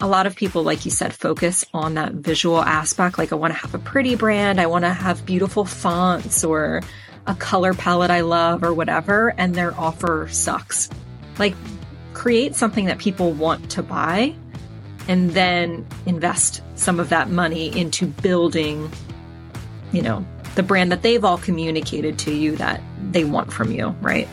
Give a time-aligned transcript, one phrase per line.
[0.00, 3.16] a lot of people, like you said, focus on that visual aspect.
[3.16, 6.82] Like, I want to have a pretty brand, I want to have beautiful fonts or
[7.26, 10.90] a color palette I love or whatever, and their offer sucks.
[11.38, 11.54] Like,
[12.12, 14.34] create something that people want to buy
[15.08, 18.90] and then invest some of that money into building,
[19.92, 20.26] you know,
[20.56, 22.82] the brand that they've all communicated to you that
[23.12, 24.28] they want from you, right?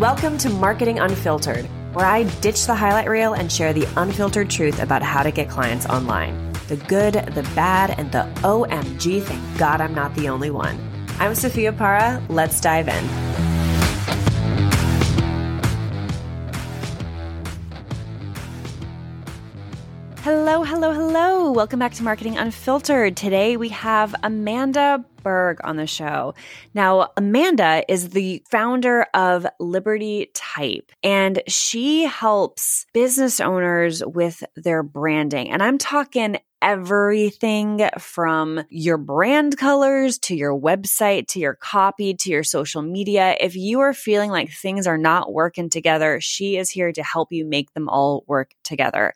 [0.00, 4.82] Welcome to Marketing Unfiltered, where I ditch the highlight reel and share the unfiltered truth
[4.82, 6.52] about how to get clients online.
[6.68, 10.78] The good, the bad, and the OMG, thank God I'm not the only one.
[11.18, 12.22] I'm Sophia Para.
[12.28, 13.04] Let's dive in.
[20.18, 21.52] Hello, hello, hello.
[21.52, 23.16] Welcome back to Marketing Unfiltered.
[23.16, 26.34] Today we have Amanda Berg on the show.
[26.72, 34.84] Now, Amanda is the founder of Liberty Type, and she helps business owners with their
[34.84, 35.50] branding.
[35.50, 42.30] And I'm talking everything from your brand colors to your website to your copy to
[42.30, 43.36] your social media.
[43.40, 47.32] If you are feeling like things are not working together, she is here to help
[47.32, 49.12] you make them all work together.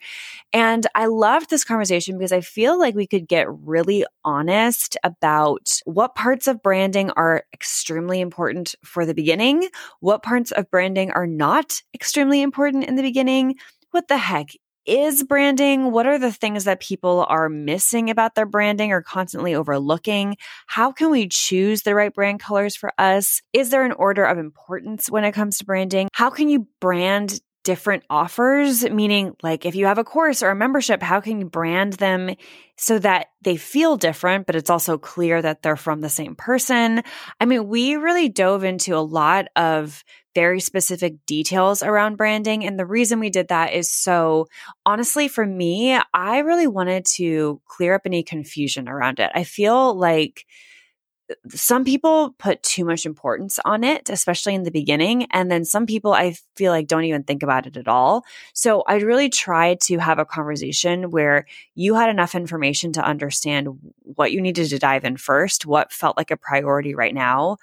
[0.53, 5.81] And I loved this conversation because I feel like we could get really honest about
[5.85, 9.69] what parts of branding are extremely important for the beginning,
[10.01, 13.57] what parts of branding are not extremely important in the beginning.
[13.93, 14.51] What the heck
[14.87, 15.93] is branding?
[15.93, 20.37] What are the things that people are missing about their branding or constantly overlooking?
[20.67, 23.43] How can we choose the right brand colors for us?
[23.53, 26.09] Is there an order of importance when it comes to branding?
[26.13, 28.89] How can you brand different offers?
[28.89, 32.35] Meaning, like if you have a course or a membership, how can you brand them
[32.77, 37.03] so that they feel different, but it's also clear that they're from the same person?
[37.41, 42.65] I mean, we really dove into a lot of very specific details around branding.
[42.65, 44.47] And the reason we did that is so
[44.87, 49.31] honestly, for me, I really wanted to clear up any confusion around it.
[49.35, 50.47] I feel like
[51.31, 55.27] uh, some people put too much importance on it, especially in the beginning.
[55.33, 58.25] And then some people I feel like don't even think about it at all.
[58.53, 63.69] So I really tried to have a conversation where you had enough information to understand
[64.03, 67.57] what you needed to dive in first, what felt like a priority right now.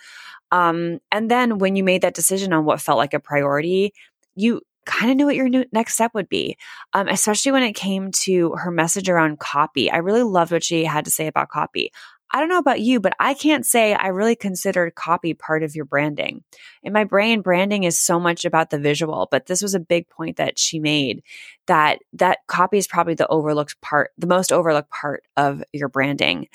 [0.51, 3.93] Um, and then when you made that decision on what felt like a priority,
[4.35, 6.57] you kind of knew what your next step would be,
[6.93, 9.91] um, especially when it came to her message around copy.
[9.91, 11.91] I really loved what she had to say about copy.
[12.31, 15.75] I don't know about you, but I can't say I really considered copy part of
[15.75, 16.43] your branding.
[16.83, 20.09] In my brain, branding is so much about the visual, but this was a big
[20.09, 21.23] point that she made
[21.67, 26.47] that that copy is probably the overlooked part, the most overlooked part of your branding.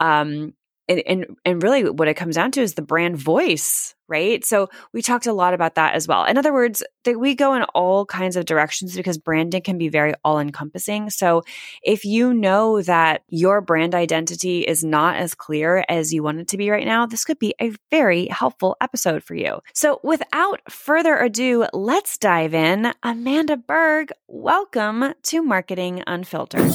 [0.00, 0.54] Um,
[0.88, 4.44] and, and, and really what it comes down to is the brand voice right?
[4.44, 6.24] So we talked a lot about that as well.
[6.24, 9.88] In other words that we go in all kinds of directions because branding can be
[9.88, 11.42] very all encompassing so
[11.82, 16.48] if you know that your brand identity is not as clear as you want it
[16.48, 19.60] to be right now this could be a very helpful episode for you.
[19.74, 22.92] So without further ado let's dive in.
[23.02, 26.72] Amanda berg welcome to marketing unfiltered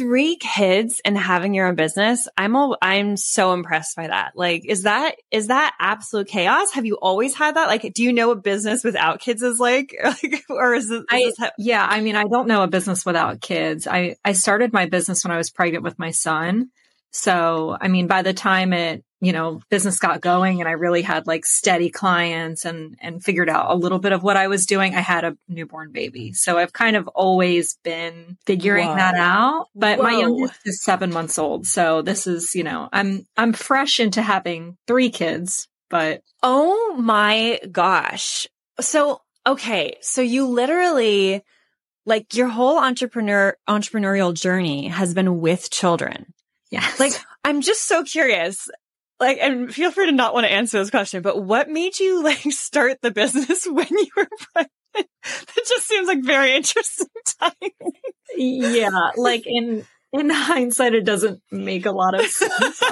[0.00, 4.32] three kids and having your own business, I'm all, I'm so impressed by that.
[4.34, 6.70] Like, is that, is that absolute chaos?
[6.70, 7.68] Have you always had that?
[7.68, 9.94] Like, do you know what business without kids is like?
[10.48, 13.86] or is it, is I, yeah, I mean, I don't know a business without kids.
[13.86, 16.70] I, I started my business when I was pregnant with my son.
[17.10, 21.02] So, I mean, by the time it, you know, business got going and I really
[21.02, 24.64] had like steady clients and, and figured out a little bit of what I was
[24.64, 26.32] doing, I had a newborn baby.
[26.32, 28.96] So I've kind of always been figuring Whoa.
[28.96, 29.66] that out.
[29.74, 30.04] But Whoa.
[30.04, 31.66] my youngest is seven months old.
[31.66, 36.22] So this is, you know, I'm, I'm fresh into having three kids, but.
[36.42, 38.46] Oh my gosh.
[38.80, 39.98] So, okay.
[40.00, 41.42] So you literally,
[42.06, 46.32] like your whole entrepreneur, entrepreneurial journey has been with children.
[46.70, 46.98] Yes.
[46.98, 47.12] Like,
[47.44, 48.68] I'm just so curious.
[49.20, 52.24] Like, and feel free to not want to answer this question, but what made you
[52.24, 54.72] like start the business when you were pregnant?
[54.94, 57.06] That just seems like very interesting
[57.40, 57.92] timing.
[58.36, 59.10] yeah.
[59.16, 62.82] Like in, in hindsight, it doesn't make a lot of sense.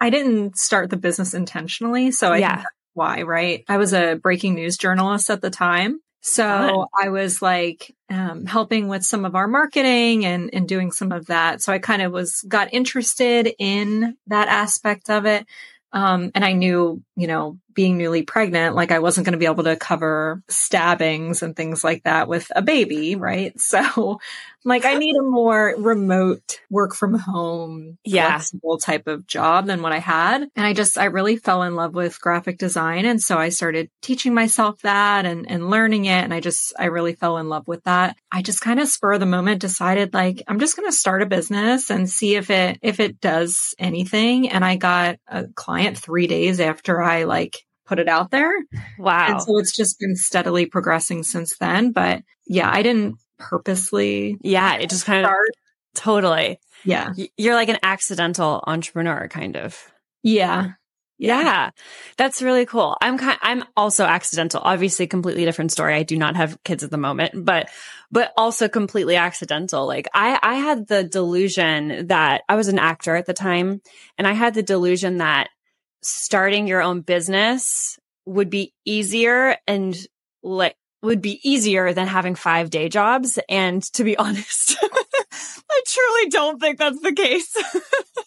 [0.00, 2.12] I didn't start the business intentionally.
[2.12, 2.62] So I yeah.
[2.94, 3.64] why, right?
[3.68, 6.00] I was a breaking news journalist at the time.
[6.20, 6.86] So Fun.
[7.00, 11.26] I was like um, helping with some of our marketing and, and doing some of
[11.26, 11.62] that.
[11.62, 15.46] So I kind of was got interested in that aspect of it.
[15.92, 19.46] Um, and I knew, you know, being newly pregnant, like I wasn't going to be
[19.46, 23.52] able to cover stabbings and things like that with a baby, right?
[23.66, 24.20] So
[24.66, 28.30] like I need a more remote work from home, yeah.
[28.30, 30.42] flexible type of job than what I had.
[30.56, 33.04] And I just, I really fell in love with graphic design.
[33.04, 36.24] And so I started teaching myself that and, and learning it.
[36.24, 38.16] And I just, I really fell in love with that.
[38.32, 41.22] I just kind of spur of the moment decided like, I'm just going to start
[41.22, 44.48] a business and see if it, if it does anything.
[44.48, 48.52] And I got a client three days after I like put it out there.
[48.98, 49.26] Wow.
[49.28, 51.92] And so it's just been steadily progressing since then.
[51.92, 54.38] But yeah, I didn't purposely.
[54.40, 55.48] Yeah, it just kind start.
[55.48, 56.60] of totally.
[56.84, 57.12] Yeah.
[57.36, 59.80] You're like an accidental entrepreneur kind of.
[60.22, 60.72] Yeah.
[61.18, 61.40] Yeah.
[61.40, 61.70] yeah.
[62.18, 62.96] That's really cool.
[63.00, 64.60] I'm kind I'm also accidental.
[64.62, 65.94] Obviously completely different story.
[65.94, 67.70] I do not have kids at the moment, but
[68.10, 69.86] but also completely accidental.
[69.86, 73.80] Like I I had the delusion that I was an actor at the time
[74.18, 75.48] and I had the delusion that
[76.02, 79.96] starting your own business would be easier and
[80.42, 83.38] like would be easier than having five day jobs.
[83.48, 87.54] And to be honest, I truly don't think that's the case.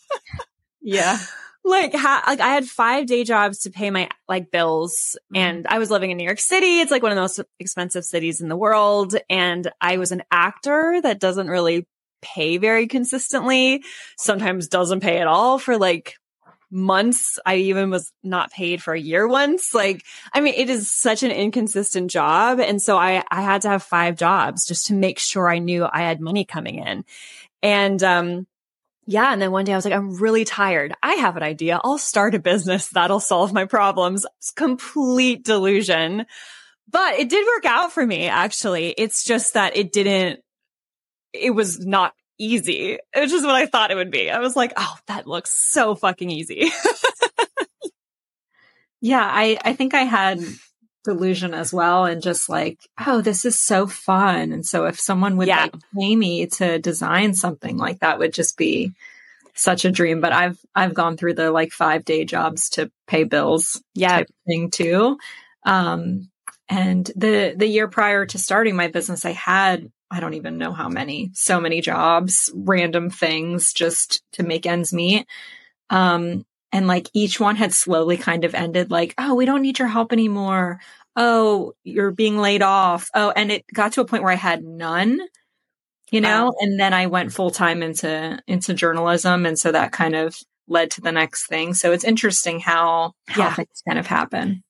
[0.82, 1.18] yeah.
[1.66, 5.42] Like, ha- like I had five day jobs to pay my like bills mm-hmm.
[5.44, 6.80] and I was living in New York City.
[6.80, 9.16] It's like one of the most expensive cities in the world.
[9.30, 11.86] And I was an actor that doesn't really
[12.22, 13.84] pay very consistently,
[14.18, 16.16] sometimes doesn't pay at all for like
[16.72, 17.40] months.
[17.46, 19.74] I even was not paid for a year once.
[19.74, 22.60] Like, I mean, it is such an inconsistent job.
[22.60, 25.88] And so I, I had to have five jobs just to make sure I knew
[25.92, 27.06] I had money coming in.
[27.64, 28.48] And, um,
[29.06, 29.34] yeah.
[29.34, 30.94] And then one day I was like, I'm really tired.
[31.02, 31.82] I have an idea.
[31.84, 34.26] I'll start a business that'll solve my problems.
[34.38, 36.28] It's complete delusion.
[36.88, 38.90] But it did work out for me, actually.
[38.90, 40.42] It's just that it didn't,
[41.34, 44.32] it was not easy, which is what I thought it would be.
[44.32, 46.72] I was like, oh, that looks so fucking easy.
[49.02, 50.40] yeah, I, I think I had
[51.04, 54.52] delusion as well and just like, oh, this is so fun.
[54.52, 55.64] And so if someone would yeah.
[55.64, 58.94] like pay me to design something like that would just be
[59.54, 60.22] such a dream.
[60.22, 64.24] But I've I've gone through the like five day jobs to pay bills yeah.
[64.48, 65.18] thing too.
[65.66, 66.30] Um
[66.70, 70.74] and the the year prior to starting my business, I had I don't even know
[70.74, 75.28] how many, so many jobs, random things just to make ends meet.
[75.90, 79.80] Um, and like each one had slowly kind of ended like, oh, we don't need
[79.80, 80.80] your help anymore.
[81.16, 83.10] Oh, you're being laid off.
[83.14, 85.20] Oh, and it got to a point where I had none,
[86.12, 86.54] you know, wow.
[86.60, 89.46] and then I went full time into, into journalism.
[89.46, 90.36] And so that kind of
[90.68, 91.74] led to the next thing.
[91.74, 93.54] So it's interesting how, how yeah.
[93.56, 94.64] things kind of happen.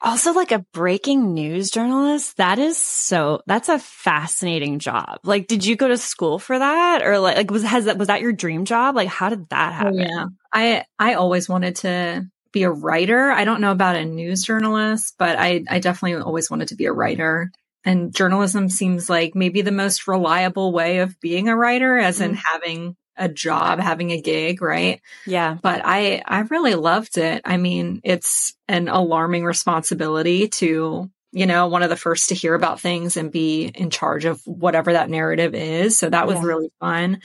[0.00, 5.18] Also, like a breaking news journalist, that is so, that's a fascinating job.
[5.24, 7.02] Like, did you go to school for that?
[7.02, 8.94] Or like, like was, has that, was that your dream job?
[8.94, 10.00] Like, how did that oh, happen?
[10.00, 10.26] Oh, yeah.
[10.52, 13.30] I, I always wanted to be a writer.
[13.30, 16.84] I don't know about a news journalist, but I, I definitely always wanted to be
[16.86, 17.50] a writer.
[17.84, 22.30] And journalism seems like maybe the most reliable way of being a writer, as mm-hmm.
[22.30, 25.00] in having a job, having a gig, right?
[25.26, 25.56] Yeah.
[25.62, 27.42] But I, I really loved it.
[27.44, 32.54] I mean, it's an alarming responsibility to, you know, one of the first to hear
[32.54, 35.98] about things and be in charge of whatever that narrative is.
[35.98, 36.44] So that was yeah.
[36.44, 37.20] really fun.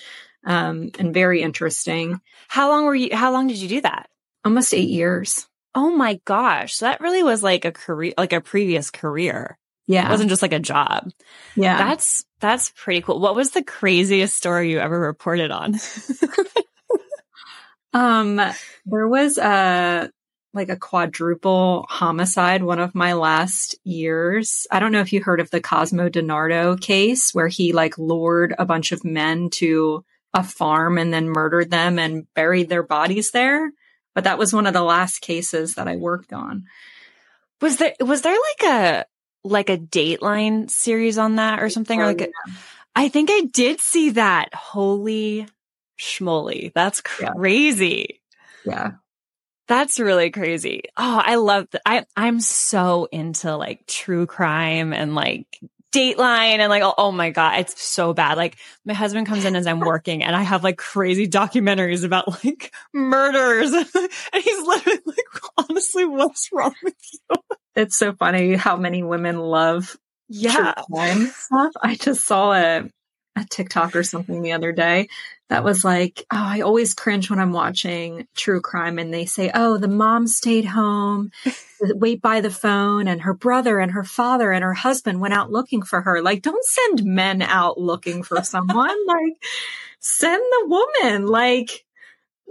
[0.46, 2.20] Um, and very interesting.
[2.48, 4.10] How long were you, how long did you do that?
[4.44, 5.48] Almost eight years.
[5.76, 6.80] Oh my gosh.
[6.80, 9.58] That really was like a career, like a previous career.
[9.92, 10.08] Yeah.
[10.08, 11.12] It wasn't just like a job.
[11.56, 11.78] Yeah.
[11.78, 13.20] That's, that's pretty cool.
[13.20, 15.76] What was the craziest story you ever reported on?
[17.94, 18.42] um,
[18.86, 20.10] there was a,
[20.54, 24.68] like a quadruple homicide one of my last years.
[24.72, 28.54] I don't know if you heard of the Cosmo DiNardo case where he like lured
[28.60, 33.32] a bunch of men to a farm and then murdered them and buried their bodies
[33.32, 33.72] there.
[34.14, 36.66] But that was one of the last cases that I worked on.
[37.62, 39.06] Was there was there like a
[39.44, 42.00] like a Dateline series on that or something?
[42.00, 42.28] Oh, or like, yeah.
[42.28, 42.52] a,
[42.96, 44.54] I think I did see that.
[44.54, 45.48] Holy
[46.00, 46.72] schmoly.
[46.74, 48.22] That's crazy.
[48.66, 48.74] Yeah.
[48.74, 48.92] yeah.
[49.68, 50.84] That's really crazy.
[50.98, 51.82] Oh, I love that.
[51.86, 55.48] I, I'm so into like true crime and like
[55.94, 58.38] Dateline and like, oh, oh, my God, it's so bad.
[58.38, 62.44] Like my husband comes in as I'm working and I have like crazy documentaries about
[62.44, 63.72] like murders.
[63.74, 67.38] and he's literally like, honestly, what's wrong with you?
[67.76, 69.98] It's so funny how many women love
[70.28, 70.74] yeah.
[70.92, 71.72] crime stuff.
[71.82, 72.90] I just saw a,
[73.36, 75.08] a TikTok or something the other day
[75.50, 79.52] that was like, oh, I always cringe when I'm watching true crime and they say,
[79.54, 81.32] oh, the mom stayed home,
[81.82, 85.52] wait by the phone, and her brother and her father and her husband went out
[85.52, 86.22] looking for her.
[86.22, 88.96] Like, don't send men out looking for someone.
[89.08, 89.44] like,
[90.00, 91.28] send the woman.
[91.28, 91.86] Like,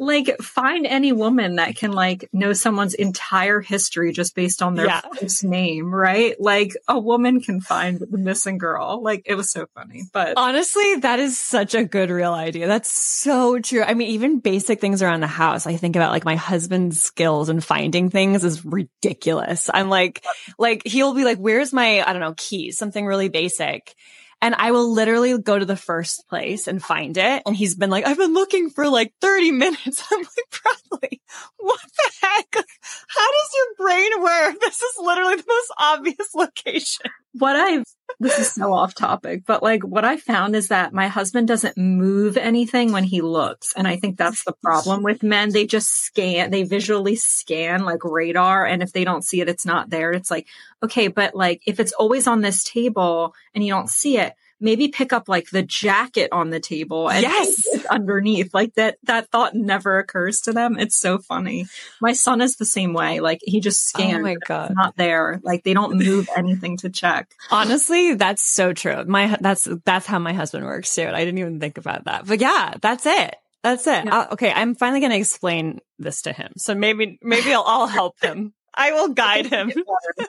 [0.01, 4.87] like find any woman that can like know someone's entire history just based on their
[4.87, 5.03] yeah.
[5.21, 6.41] first name, right?
[6.41, 9.03] Like a woman can find the missing girl.
[9.03, 10.05] Like it was so funny.
[10.11, 12.67] But honestly, that is such a good real idea.
[12.67, 13.83] That's so true.
[13.83, 15.67] I mean, even basic things around the house.
[15.67, 19.69] I think about like my husband's skills and finding things is ridiculous.
[19.73, 20.25] I'm like,
[20.59, 23.95] like he'll be like, where's my, I don't know, keys, something really basic.
[24.43, 27.43] And I will literally go to the first place and find it.
[27.45, 30.03] And he's been like, I've been looking for like 30 minutes.
[30.11, 31.21] I'm like, Bradley,
[31.59, 32.55] what the heck?
[32.55, 34.57] How does your brain work?
[34.61, 37.11] This is literally the most obvious location.
[37.33, 37.85] What I've,
[38.19, 41.79] this is so off topic, but like what I found is that my husband doesn't
[41.79, 43.73] move anything when he looks.
[43.73, 45.51] And I think that's the problem with men.
[45.51, 48.67] They just scan, they visually scan like radar.
[48.67, 50.11] And if they don't see it, it's not there.
[50.11, 50.49] It's like,
[50.83, 54.89] okay, but like if it's always on this table and you don't see it, maybe
[54.89, 57.67] pick up like the jacket on the table and yes.
[57.91, 58.53] underneath.
[58.55, 60.79] Like that that thought never occurs to them.
[60.79, 61.67] It's so funny.
[62.01, 63.21] My son is the same way.
[63.21, 64.19] Like he just scans.
[64.19, 64.75] Oh my god.
[64.75, 65.41] not there.
[65.43, 67.33] Like they don't move anything to check.
[67.51, 69.05] Honestly, that's so true.
[69.05, 71.07] My that's that's how my husband works too.
[71.07, 72.27] I didn't even think about that.
[72.27, 73.37] But yeah, that's it.
[73.63, 74.07] That's it.
[74.07, 74.17] Yeah.
[74.17, 76.53] Uh, okay, I'm finally going to explain this to him.
[76.57, 78.55] So maybe maybe I'll, I'll help him.
[78.75, 79.73] I will guide him.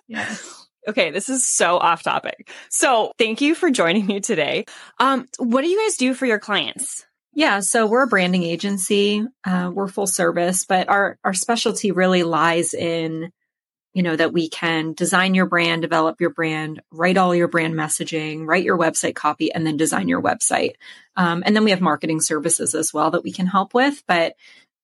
[0.07, 0.35] yeah.
[0.87, 2.49] Okay, this is so off topic.
[2.69, 4.65] So thank you for joining me today.
[4.99, 7.05] Um, what do you guys do for your clients?
[7.33, 9.23] Yeah, so we're a branding agency.
[9.45, 13.31] Uh, we're full service, but our our specialty really lies in,
[13.93, 17.73] you know, that we can design your brand, develop your brand, write all your brand
[17.73, 20.73] messaging, write your website copy, and then design your website.
[21.15, 24.03] Um, and then we have marketing services as well that we can help with.
[24.07, 24.35] But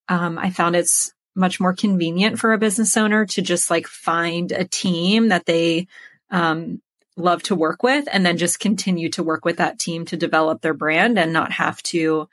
[0.08, 4.52] um, I found it's much more convenient for a business owner to just like find
[4.52, 5.86] a team that they
[6.30, 6.80] um,
[7.16, 10.60] love to work with and then just continue to work with that team to develop
[10.60, 12.28] their brand and not have to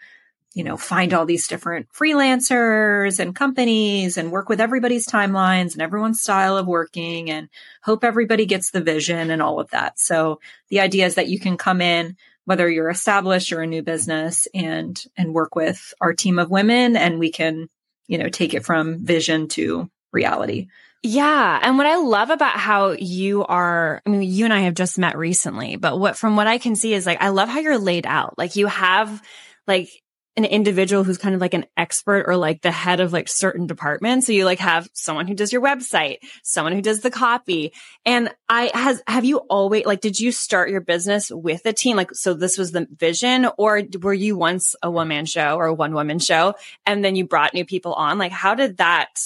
[0.54, 5.82] you know find all these different freelancers and companies and work with everybody's timelines and
[5.82, 7.50] everyone's style of working and
[7.84, 10.00] hope everybody gets the vision and all of that.
[10.00, 13.84] So the idea is that you can come in whether you're established or a new
[13.84, 17.70] business and and work with our team of women and we can
[18.08, 20.68] you know, take it from vision to reality.
[21.04, 21.60] Yeah.
[21.62, 24.98] And what I love about how you are, I mean, you and I have just
[24.98, 27.78] met recently, but what, from what I can see is like, I love how you're
[27.78, 28.36] laid out.
[28.40, 29.22] Like you have
[29.68, 29.90] like
[30.38, 33.68] an individual who's kind of like an expert or like the head of like certain
[33.68, 34.28] departments.
[34.28, 37.72] So you like have someone who does your website, someone who does the copy.
[38.06, 41.96] And I has, have you always like, did you start your business with a team?
[41.96, 45.68] Like, so this was the vision or were you once a one man show or
[45.68, 48.18] a one woman show and then you brought new people on?
[48.18, 49.20] Like, how did that,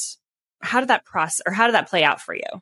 [0.61, 2.61] how did that process or how did that play out for you?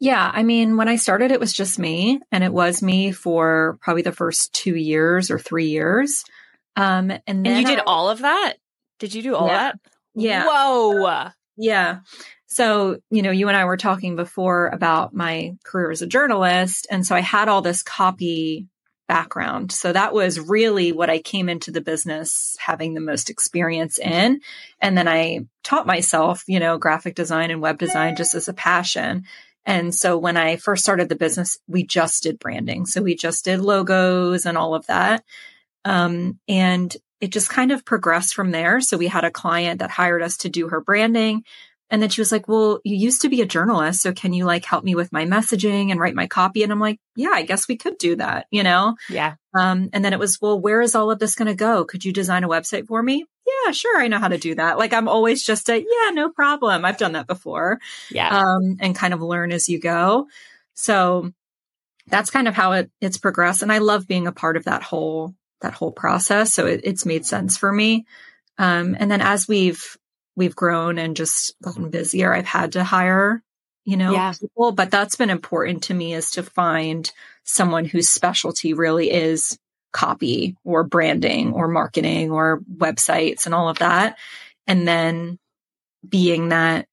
[0.00, 3.78] Yeah, I mean, when I started, it was just me, and it was me for
[3.80, 6.24] probably the first two years or three years.
[6.76, 8.54] Um, and, and you did I, all of that?
[8.98, 9.78] Did you do all yeah, that?
[10.14, 10.46] Yeah.
[10.46, 11.30] Whoa.
[11.56, 12.00] Yeah.
[12.46, 16.86] So, you know, you and I were talking before about my career as a journalist.
[16.90, 18.68] And so I had all this copy
[19.08, 19.72] background.
[19.72, 24.40] So that was really what I came into the business having the most experience in.
[24.80, 28.54] And then I taught myself, you know, graphic design and web design just as a
[28.54, 29.24] passion.
[29.66, 32.86] And so when I first started the business, we just did branding.
[32.86, 35.24] So we just did logos and all of that.
[35.84, 38.80] Um, and it just kind of progressed from there.
[38.80, 41.44] So we had a client that hired us to do her branding.
[41.90, 44.02] And then she was like, well, you used to be a journalist.
[44.02, 46.62] So can you like help me with my messaging and write my copy?
[46.62, 48.96] And I'm like, yeah, I guess we could do that, you know?
[49.08, 49.34] Yeah.
[49.56, 51.84] Um, and then it was, well, where is all of this going to go?
[51.84, 53.26] Could you design a website for me?
[53.46, 54.00] Yeah, sure.
[54.00, 54.78] I know how to do that.
[54.78, 56.84] Like I'm always just a, yeah, no problem.
[56.84, 57.78] I've done that before.
[58.10, 58.38] Yeah.
[58.38, 60.26] Um, and kind of learn as you go.
[60.72, 61.32] So
[62.08, 63.62] that's kind of how it, it's progressed.
[63.62, 66.54] And I love being a part of that whole that whole process.
[66.54, 68.06] So it, it's made sense for me.
[68.58, 69.96] Um, and then as we've
[70.36, 73.42] we've grown and just gotten busier, I've had to hire,
[73.84, 74.32] you know, yeah.
[74.38, 74.72] people.
[74.72, 77.10] But that's been important to me is to find
[77.44, 79.58] someone whose specialty really is
[79.92, 84.18] copy or branding or marketing or websites and all of that.
[84.66, 85.38] And then
[86.08, 86.86] being that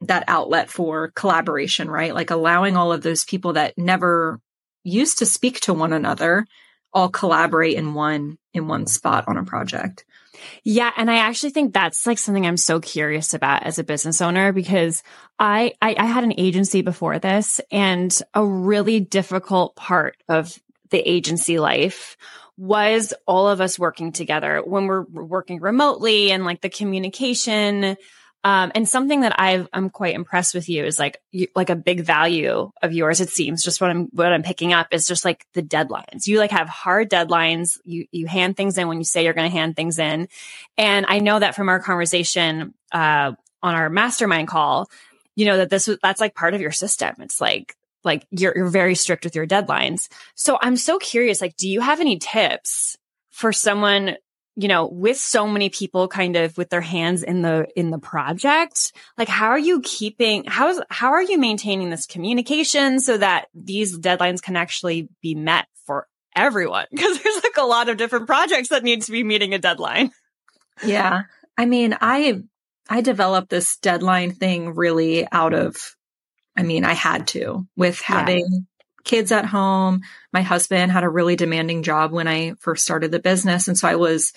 [0.00, 2.14] that outlet for collaboration, right?
[2.14, 4.40] Like allowing all of those people that never
[4.82, 6.44] used to speak to one another
[6.92, 10.04] all collaborate in one in one spot on a project.
[10.64, 10.90] Yeah.
[10.96, 14.52] And I actually think that's like something I'm so curious about as a business owner
[14.52, 15.02] because
[15.38, 20.58] I, I, I, had an agency before this and a really difficult part of
[20.90, 22.16] the agency life
[22.56, 27.96] was all of us working together when we're working remotely and like the communication
[28.44, 31.76] Um, and something that i am quite impressed with you is like, you, like a
[31.76, 33.20] big value of yours.
[33.20, 36.26] It seems just what I'm, what I'm picking up is just like the deadlines.
[36.26, 37.78] You like have hard deadlines.
[37.84, 40.28] You, you hand things in when you say you're going to hand things in.
[40.76, 43.32] And I know that from our conversation, uh,
[43.62, 44.90] on our mastermind call,
[45.36, 47.14] you know, that this, that's like part of your system.
[47.20, 50.08] It's like, like you're, you're very strict with your deadlines.
[50.34, 52.98] So I'm so curious, like, do you have any tips
[53.30, 54.16] for someone
[54.54, 57.98] you know, with so many people kind of with their hands in the, in the
[57.98, 63.46] project, like how are you keeping, how's, how are you maintaining this communication so that
[63.54, 66.06] these deadlines can actually be met for
[66.36, 66.86] everyone?
[66.98, 70.10] Cause there's like a lot of different projects that need to be meeting a deadline.
[70.84, 71.22] Yeah.
[71.56, 72.42] I mean, I,
[72.90, 75.76] I developed this deadline thing really out of,
[76.56, 78.66] I mean, I had to with having
[79.04, 80.02] kids at home.
[80.32, 83.68] My husband had a really demanding job when I first started the business.
[83.68, 84.32] And so I was,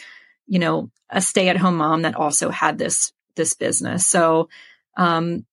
[0.48, 4.08] you know, a stay at home mom that also had this, this business.
[4.08, 4.50] So,
[4.98, 5.46] um,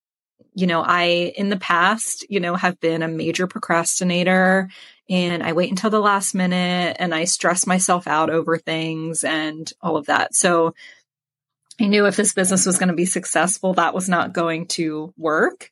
[0.54, 4.68] you know, I, in the past, you know, have been a major procrastinator
[5.08, 9.70] and I wait until the last minute and I stress myself out over things and
[9.80, 10.34] all of that.
[10.34, 10.74] So
[11.80, 15.12] I knew if this business was going to be successful, that was not going to
[15.16, 15.70] work.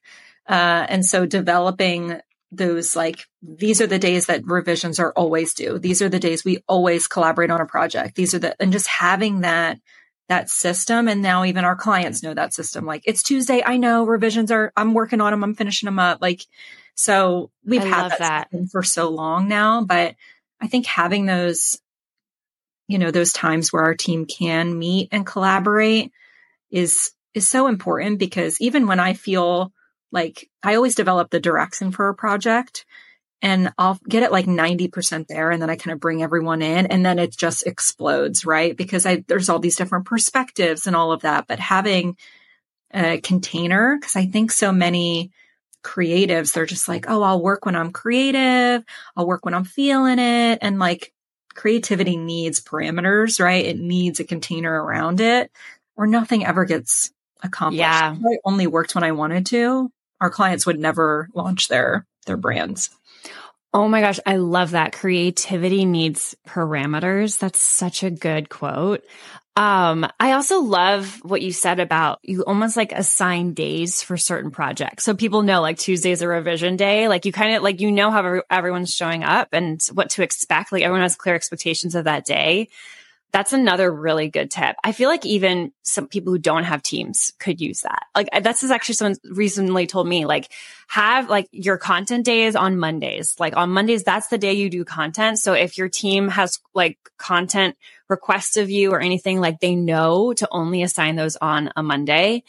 [0.49, 2.21] Uh, and so developing
[2.53, 5.79] those like these are the days that revisions are always due.
[5.79, 8.17] These are the days we always collaborate on a project.
[8.17, 9.79] These are the and just having that
[10.29, 12.87] that system and now even our clients know that system.
[12.87, 13.63] Like it's tuesday.
[13.65, 16.19] I know revisions are i'm working on them i'm finishing them up.
[16.21, 16.43] Like
[17.01, 18.69] so we've I had that, that.
[18.71, 20.15] for so long now but
[20.61, 21.81] i think having those
[22.89, 26.13] you know those times where our team can meet and collaborate
[26.71, 29.73] is is so important because even when i feel
[30.13, 32.85] like I always develop the direction for a project
[33.43, 36.87] and I'll get it like 90% there and then I kind of bring everyone in
[36.87, 38.77] and then it just explodes, right?
[38.77, 42.17] Because I, there's all these different perspectives and all of that, but having
[42.93, 45.31] a container, cause I think so many
[45.83, 48.85] creatives, they're just like, Oh, I'll work when I'm creative.
[49.17, 50.59] I'll work when I'm feeling it.
[50.61, 51.15] And like
[51.55, 53.65] creativity needs parameters, right?
[53.65, 55.51] It needs a container around it
[55.97, 57.11] or nothing ever gets
[57.43, 57.81] accomplished.
[57.81, 58.15] Yeah.
[58.15, 62.91] I only worked when I wanted to our clients would never launch their their brands.
[63.73, 64.93] Oh my gosh, I love that.
[64.93, 67.39] Creativity needs parameters.
[67.39, 69.05] That's such a good quote.
[69.57, 74.51] Um, I also love what you said about you almost like assign days for certain
[74.51, 75.05] projects.
[75.05, 77.09] So people know like Tuesday's a revision day.
[77.09, 80.73] Like you kind of like, you know how everyone's showing up and what to expect.
[80.73, 82.69] Like everyone has clear expectations of that day.
[83.33, 84.77] That's another really good tip.
[84.83, 88.07] I feel like even some people who don't have teams could use that.
[88.15, 90.51] Like uh, that's is actually someone recently told me, like
[90.89, 93.37] have like your content days on Mondays.
[93.39, 95.39] Like on Mondays, that's the day you do content.
[95.39, 97.77] So if your team has like content
[98.09, 102.43] requests of you or anything, like they know to only assign those on a Monday.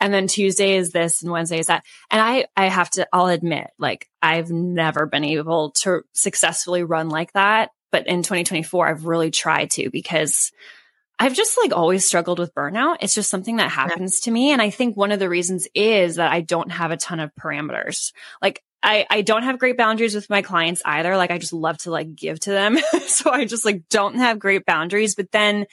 [0.00, 1.84] And then Tuesday is this and Wednesday is that.
[2.10, 7.08] And I, I have to, I'll admit, like I've never been able to successfully run
[7.08, 10.52] like that but in 2024, I've really tried to because
[11.18, 12.98] I've just like always struggled with burnout.
[13.00, 14.24] It's just something that happens yeah.
[14.26, 14.52] to me.
[14.52, 17.34] And I think one of the reasons is that I don't have a ton of
[17.34, 18.12] parameters.
[18.40, 21.16] Like I, I don't have great boundaries with my clients either.
[21.16, 22.78] Like I just love to like give to them.
[23.06, 25.66] so I just like don't have great boundaries, but then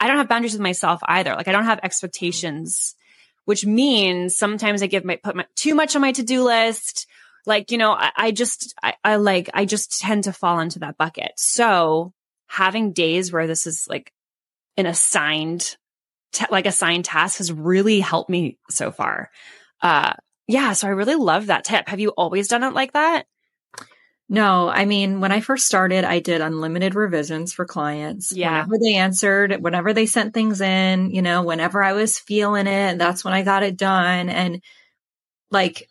[0.00, 1.34] I don't have boundaries with myself either.
[1.34, 2.96] Like I don't have expectations,
[3.44, 7.06] which means sometimes I give my, put my, too much on my to-do list
[7.46, 10.80] like, you know, I, I just, I, I like, I just tend to fall into
[10.80, 11.32] that bucket.
[11.36, 12.12] So
[12.46, 14.12] having days where this is like
[14.76, 15.76] an assigned,
[16.32, 19.30] t- like assigned task has really helped me so far.
[19.82, 20.14] Uh,
[20.46, 20.72] yeah.
[20.72, 21.88] So I really love that tip.
[21.88, 23.26] Have you always done it like that?
[24.32, 28.32] No, I mean, when I first started, I did unlimited revisions for clients.
[28.32, 28.64] Yeah.
[28.64, 32.96] Whenever they answered, whenever they sent things in, you know, whenever I was feeling it,
[32.96, 34.28] that's when I got it done.
[34.28, 34.62] And
[35.50, 35.89] like,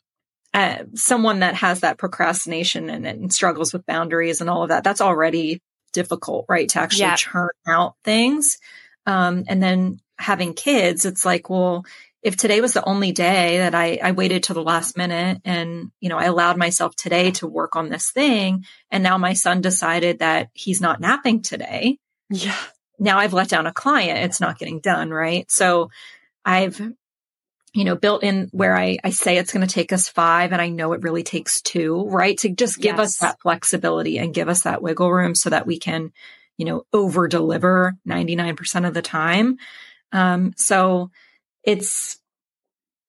[0.54, 4.84] uh, someone that has that procrastination and, and, struggles with boundaries and all of that,
[4.84, 5.62] that's already
[5.94, 6.70] difficult, right?
[6.70, 7.16] To actually yeah.
[7.16, 8.58] churn out things.
[9.06, 11.86] Um, and then having kids, it's like, well,
[12.22, 15.92] if today was the only day that I, I waited till the last minute and,
[16.02, 18.66] you know, I allowed myself today to work on this thing.
[18.92, 21.98] And now my son decided that he's not napping today.
[22.30, 22.58] Yeah.
[23.00, 24.26] Now I've let down a client.
[24.26, 25.12] It's not getting done.
[25.12, 25.50] Right.
[25.50, 25.90] So
[26.44, 26.82] I've
[27.74, 30.62] you know, built in where I, I say it's going to take us five and
[30.62, 32.38] I know it really takes two, right?
[32.40, 33.00] To just give yes.
[33.00, 36.12] us that flexibility and give us that wiggle room so that we can,
[36.58, 39.58] you know, over deliver 99% of the time.
[40.12, 41.12] Um, so
[41.64, 42.18] it's,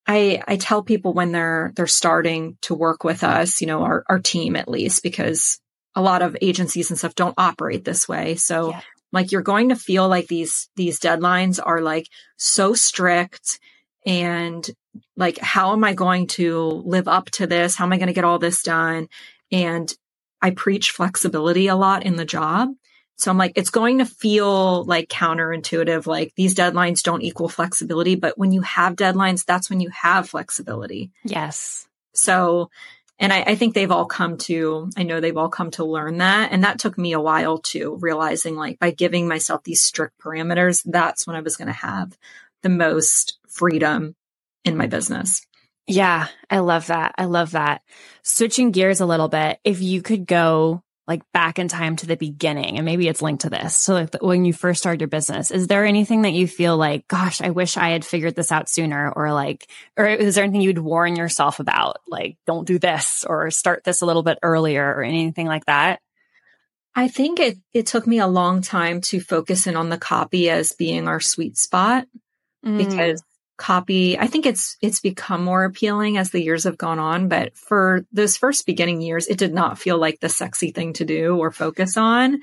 [0.07, 4.05] I, I tell people when they're, they're starting to work with us, you know, our,
[4.09, 5.59] our team at least, because
[5.94, 8.35] a lot of agencies and stuff don't operate this way.
[8.35, 8.81] So yeah.
[9.12, 13.59] like you're going to feel like these, these deadlines are like so strict
[14.06, 14.68] and
[15.16, 17.74] like, how am I going to live up to this?
[17.74, 19.08] How am I going to get all this done?
[19.52, 19.92] And
[20.40, 22.70] I preach flexibility a lot in the job.
[23.16, 28.14] So I'm like, it's going to feel like counterintuitive, like these deadlines don't equal flexibility.
[28.14, 31.10] But when you have deadlines, that's when you have flexibility.
[31.22, 31.86] Yes.
[32.14, 32.70] So,
[33.18, 36.18] and I, I, think they've all come to, I know they've all come to learn
[36.18, 36.50] that.
[36.52, 40.82] And that took me a while to realizing like by giving myself these strict parameters,
[40.86, 42.16] that's when I was going to have
[42.62, 44.14] the most freedom
[44.64, 45.42] in my business.
[45.87, 47.14] Yeah, I love that.
[47.18, 47.83] I love that.
[48.23, 52.16] Switching gears a little bit, if you could go like back in time to the
[52.16, 53.77] beginning and maybe it's linked to this.
[53.77, 57.09] So like when you first started your business, is there anything that you feel like,
[57.09, 60.61] gosh, I wish I had figured this out sooner or like, or is there anything
[60.61, 61.96] you'd warn yourself about?
[62.07, 66.01] Like, don't do this or start this a little bit earlier or anything like that?
[66.94, 70.49] I think it, it took me a long time to focus in on the copy
[70.49, 72.07] as being our sweet spot
[72.64, 72.79] mm.
[72.79, 73.23] because
[73.57, 77.55] copy i think it's it's become more appealing as the years have gone on but
[77.57, 81.37] for those first beginning years it did not feel like the sexy thing to do
[81.37, 82.40] or focus on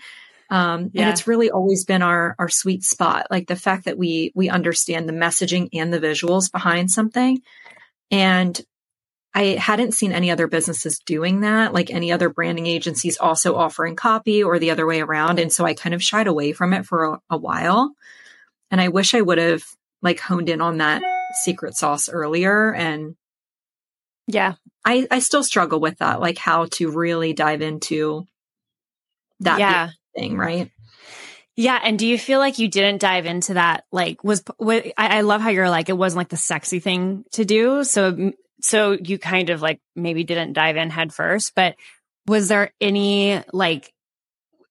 [0.50, 1.02] um, yeah.
[1.02, 4.48] and it's really always been our our sweet spot like the fact that we we
[4.48, 7.42] understand the messaging and the visuals behind something
[8.12, 8.62] and
[9.38, 13.96] I hadn't seen any other businesses doing that, like any other branding agencies also offering
[13.96, 15.38] copy or the other way around.
[15.38, 17.94] And so I kind of shied away from it for a, a while.
[18.72, 19.64] And I wish I would have
[20.02, 21.02] like honed in on that
[21.44, 23.16] secret sauce earlier and
[24.28, 24.54] yeah
[24.86, 28.26] i i still struggle with that like how to really dive into
[29.40, 29.90] that yeah.
[30.16, 30.72] thing right
[31.56, 35.22] yeah and do you feel like you didn't dive into that like was I, I
[35.22, 38.32] love how you're like it wasn't like the sexy thing to do so
[38.62, 41.76] so you kind of like maybe didn't dive in head first but
[42.26, 43.94] was there any like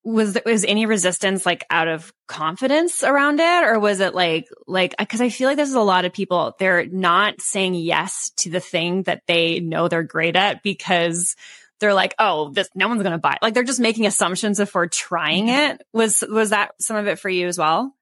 [0.07, 3.65] was there was any resistance like out of confidence around it?
[3.65, 6.87] Or was it like like because i feel like there's a lot of people they're
[6.87, 11.35] not saying yes to the thing that they know they're great at because
[11.81, 13.43] they're like oh this no one's gonna buy it.
[13.43, 15.83] like they're just making assumptions before trying it.
[15.93, 17.93] Was was that some of it for you as well?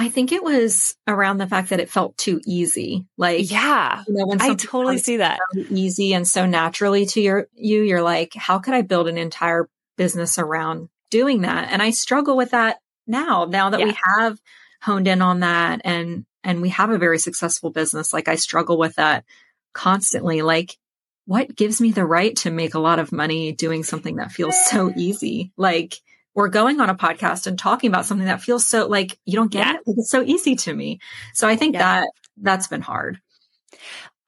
[0.00, 3.04] I think it was around the fact that it felt too easy.
[3.16, 5.40] Like, yeah, you know, I totally see that.
[5.70, 9.68] easy and so naturally to your you, you're like, how could I build an entire
[9.96, 11.68] business around doing that.
[11.72, 13.86] And I struggle with that now, now that yeah.
[13.86, 14.38] we have
[14.82, 18.12] honed in on that and, and we have a very successful business.
[18.12, 19.24] Like I struggle with that
[19.72, 20.42] constantly.
[20.42, 20.76] Like
[21.24, 24.56] what gives me the right to make a lot of money doing something that feels
[24.66, 25.52] so easy?
[25.56, 25.96] Like,
[26.34, 29.50] we're going on a podcast and talking about something that feels so like you don't
[29.50, 29.74] get yeah.
[29.74, 29.80] it.
[29.98, 31.00] It's so easy to me.
[31.34, 32.02] So I think yeah.
[32.02, 32.08] that
[32.40, 33.18] that's been hard.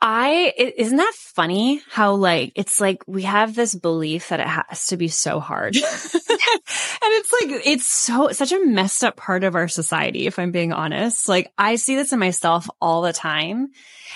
[0.02, 4.86] I isn't that funny how like it's like we have this belief that it has
[4.86, 5.76] to be so hard.
[5.76, 10.52] and it's like it's so such a messed up part of our society if I'm
[10.52, 11.28] being honest.
[11.28, 13.68] Like I see this in myself all the time.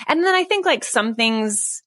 [0.07, 1.83] And then I think like some things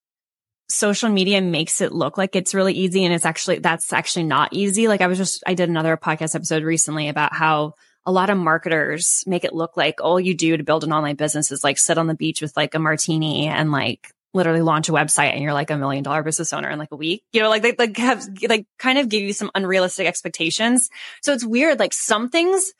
[0.68, 4.52] social media makes it look like it's really easy and it's actually that's actually not
[4.52, 4.86] easy.
[4.86, 7.74] Like I was just I did another podcast episode recently about how
[8.08, 11.14] a lot of marketers make it look like all you do to build an online
[11.14, 14.88] business is like sit on the beach with like a martini and like literally launch
[14.88, 17.22] a website and you're like a million dollar business owner in like a week.
[17.34, 20.88] You know, like they like have like kind of give you some unrealistic expectations.
[21.22, 21.78] So it's weird.
[21.78, 22.72] Like some things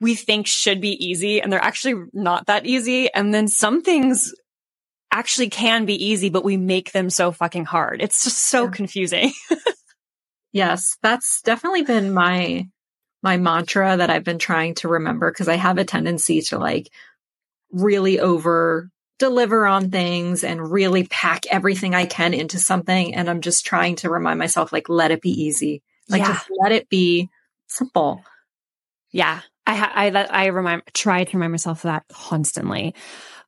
[0.00, 3.12] we think should be easy and they're actually not that easy.
[3.12, 4.32] And then some things
[5.12, 8.00] actually can be easy, but we make them so fucking hard.
[8.00, 8.70] It's just so yeah.
[8.70, 9.32] confusing.
[10.52, 12.68] yes, that's definitely been my
[13.22, 16.90] my mantra that I've been trying to remember because I have a tendency to like
[17.70, 23.14] really over deliver on things and really pack everything I can into something.
[23.14, 25.80] And I'm just trying to remind myself, like, let it be easy.
[26.08, 26.32] Like, yeah.
[26.32, 27.30] just let it be
[27.68, 28.24] simple.
[29.12, 29.40] Yeah.
[29.64, 32.96] I, I, I remind, try to remind myself of that constantly.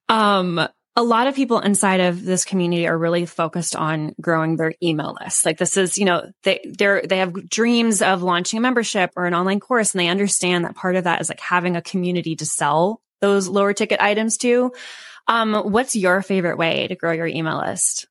[0.09, 0.61] Um,
[0.97, 5.17] a lot of people inside of this community are really focused on growing their email
[5.21, 5.45] list.
[5.45, 9.27] Like this is, you know, they, they're, they have dreams of launching a membership or
[9.27, 12.37] an online course and they understand that part of that is like having a community
[12.37, 14.73] to sell those lower ticket items to.
[15.27, 18.07] Um, what's your favorite way to grow your email list?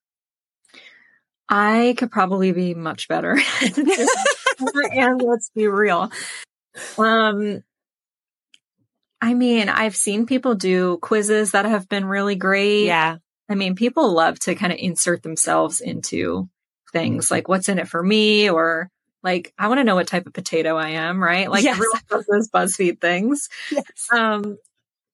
[1.48, 3.38] I could probably be much better.
[3.62, 6.12] and let's be real.
[6.98, 7.64] Um,
[9.24, 12.88] I mean, I've seen people do quizzes that have been really great.
[12.88, 13.20] Yeah.
[13.48, 16.50] I mean, people love to kind of insert themselves into
[16.92, 18.90] things like what's in it for me or
[19.24, 21.50] like I want to know what type of potato I am, right?
[21.50, 21.76] Like yes.
[21.76, 23.48] everyone does those BuzzFeed things.
[23.72, 23.86] Yes.
[24.12, 24.58] Um,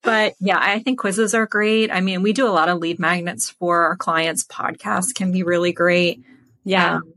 [0.02, 1.92] but yeah, I think quizzes are great.
[1.92, 4.44] I mean, we do a lot of lead magnets for our clients.
[4.44, 6.24] Podcasts can be really great.
[6.64, 6.96] Yeah.
[6.96, 7.14] Um,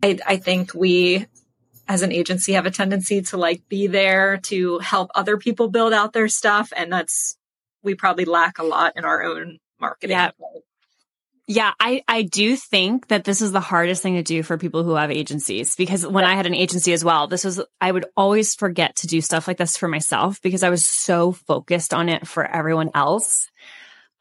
[0.00, 1.26] I, I think we
[1.92, 5.92] as an agency have a tendency to like be there to help other people build
[5.92, 7.36] out their stuff and that's
[7.82, 10.16] we probably lack a lot in our own marketing.
[10.16, 10.30] Yeah.
[11.48, 14.84] Yeah, I, I do think that this is the hardest thing to do for people
[14.84, 18.06] who have agencies because when I had an agency as well, this was, I would
[18.16, 22.08] always forget to do stuff like this for myself because I was so focused on
[22.08, 23.50] it for everyone else.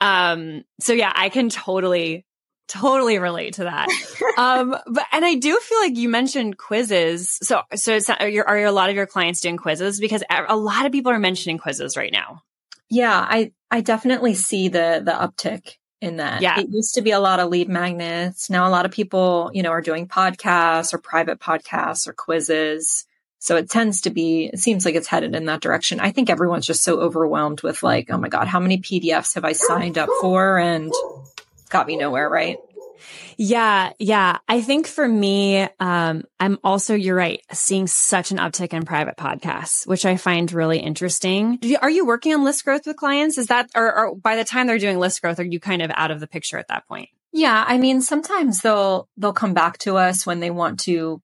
[0.01, 2.25] Um, so yeah, I can totally,
[2.71, 3.89] totally relate to that.
[4.37, 7.37] um, but, and I do feel like you mentioned quizzes.
[7.41, 9.99] So, so it's, are, your, are a lot of your clients doing quizzes?
[9.99, 12.43] Because a lot of people are mentioning quizzes right now.
[12.89, 16.41] Yeah, I, I definitely see the, the uptick in that.
[16.41, 16.59] Yeah.
[16.59, 18.49] It used to be a lot of lead magnets.
[18.49, 23.05] Now a lot of people, you know, are doing podcasts or private podcasts or quizzes.
[23.39, 25.99] So it tends to be, it seems like it's headed in that direction.
[25.99, 29.45] I think everyone's just so overwhelmed with like, oh my God, how many PDFs have
[29.45, 30.59] I signed up for?
[30.59, 30.93] And
[31.71, 32.57] got me nowhere, right?
[33.37, 34.37] Yeah, yeah.
[34.47, 39.17] I think for me, um, I'm also, you're right, seeing such an uptick in private
[39.17, 41.59] podcasts, which I find really interesting.
[41.81, 43.39] Are you working on list growth with clients?
[43.39, 45.89] Is that, or, or by the time they're doing list growth, are you kind of
[45.95, 47.09] out of the picture at that point?
[47.33, 51.21] Yeah, I mean, sometimes they'll they'll come back to us when they want to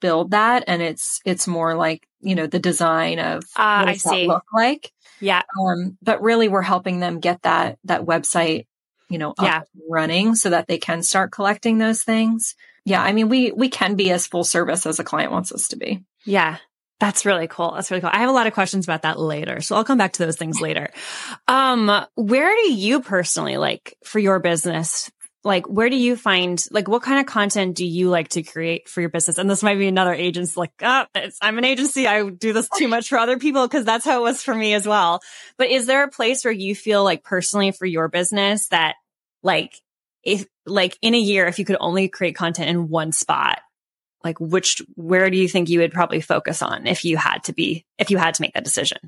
[0.00, 3.94] build that, and it's it's more like you know the design of uh, what I
[3.94, 4.26] see.
[4.26, 4.92] look like.
[5.20, 8.66] Yeah, Um, but really, we're helping them get that that website,
[9.14, 9.62] you know, up Yeah.
[9.88, 12.54] running so that they can start collecting those things.
[12.84, 15.68] Yeah, I mean, we we can be as full service as a client wants us
[15.68, 16.02] to be.
[16.26, 16.56] yeah.
[17.00, 17.72] That's really cool.
[17.74, 18.10] That's really cool.
[18.12, 19.60] I have a lot of questions about that later.
[19.60, 20.88] So I'll come back to those things later.
[21.48, 25.10] Um, where do you personally like for your business?
[25.42, 28.88] Like, where do you find, like, what kind of content do you like to create
[28.88, 29.36] for your business?
[29.36, 32.06] And this might be another agent's like, it's, I'm an agency.
[32.06, 34.72] I do this too much for other people because that's how it was for me
[34.72, 35.20] as well.
[35.58, 38.94] But is there a place where you feel like personally for your business that
[39.44, 39.80] like,
[40.24, 43.60] if like in a year, if you could only create content in one spot,
[44.24, 47.52] like which, where do you think you would probably focus on if you had to
[47.52, 48.98] be, if you had to make that decision?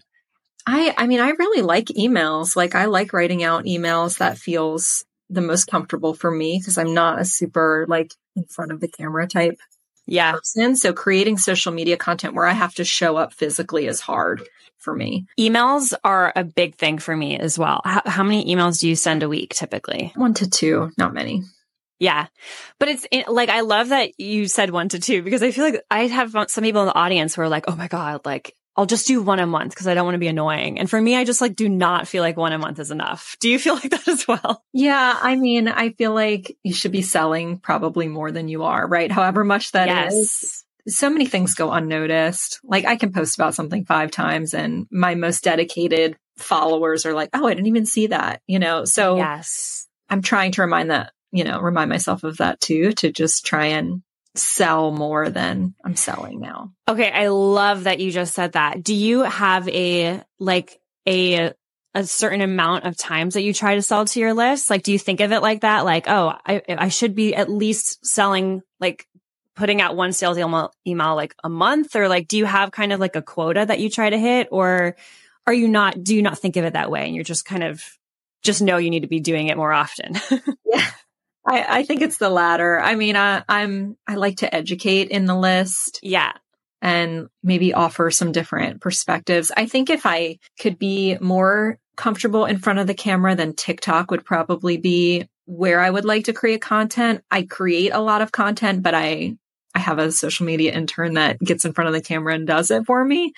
[0.66, 2.54] I I mean, I really like emails.
[2.54, 6.94] Like, I like writing out emails that feels the most comfortable for me because I'm
[6.94, 9.58] not a super like in front of the camera type
[10.06, 10.32] Yeah.
[10.32, 10.76] person.
[10.76, 14.42] So creating social media content where I have to show up physically is hard
[14.86, 15.26] for me.
[15.38, 17.80] Emails are a big thing for me as well.
[17.84, 20.12] How, how many emails do you send a week typically?
[20.14, 21.42] One to two, not many.
[21.98, 22.28] Yeah.
[22.78, 25.64] But it's it, like, I love that you said one to two because I feel
[25.64, 28.54] like I have some people in the audience who are like, oh my God, like
[28.76, 30.78] I'll just do one a month because I don't want to be annoying.
[30.78, 33.34] And for me, I just like do not feel like one a month is enough.
[33.40, 34.62] Do you feel like that as well?
[34.72, 38.86] Yeah, I mean, I feel like you should be selling probably more than you are,
[38.86, 39.10] right?
[39.10, 40.62] However much that is.
[40.88, 42.60] So many things go unnoticed.
[42.64, 47.30] Like I can post about something five times and my most dedicated followers are like,
[47.32, 48.84] "Oh, I didn't even see that." You know.
[48.84, 49.86] So Yes.
[50.08, 53.66] I'm trying to remind that, you know, remind myself of that too to just try
[53.66, 54.02] and
[54.34, 56.72] sell more than I'm selling now.
[56.88, 58.82] Okay, I love that you just said that.
[58.82, 61.52] Do you have a like a
[61.94, 64.68] a certain amount of times that you try to sell to your list?
[64.68, 65.84] Like do you think of it like that?
[65.84, 69.06] Like, oh, I I should be at least selling like
[69.56, 72.92] putting out one sales email, email like a month or like do you have kind
[72.92, 74.96] of like a quota that you try to hit or
[75.46, 77.62] are you not do you not think of it that way and you're just kind
[77.64, 77.82] of
[78.42, 80.14] just know you need to be doing it more often?
[80.64, 80.84] Yeah.
[81.48, 82.80] I, I think it's the latter.
[82.80, 86.00] I mean, I, I'm, I like to educate in the list.
[86.02, 86.32] yeah.
[86.82, 89.52] and maybe offer some different perspectives.
[89.56, 94.10] I think if I could be more comfortable in front of the camera, then TikTok
[94.10, 97.22] would probably be where I would like to create content.
[97.30, 99.36] I create a lot of content, but I
[99.76, 102.70] I have a social media intern that gets in front of the camera and does
[102.70, 103.32] it for me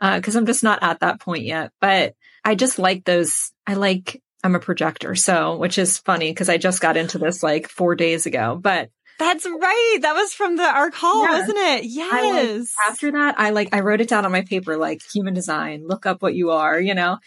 [0.00, 1.70] uh, because I'm just not at that point yet.
[1.80, 3.52] But I just like those.
[3.66, 4.22] I like.
[4.44, 7.94] I'm a projector, so which is funny because I just got into this like four
[7.96, 8.56] days ago.
[8.60, 9.98] But That's right.
[10.02, 11.84] That was from the our call, wasn't it?
[12.00, 12.74] I like- Yes.
[12.88, 16.04] after that, I like, I wrote it down on my paper, like human design, look
[16.06, 17.18] up what you are, you know?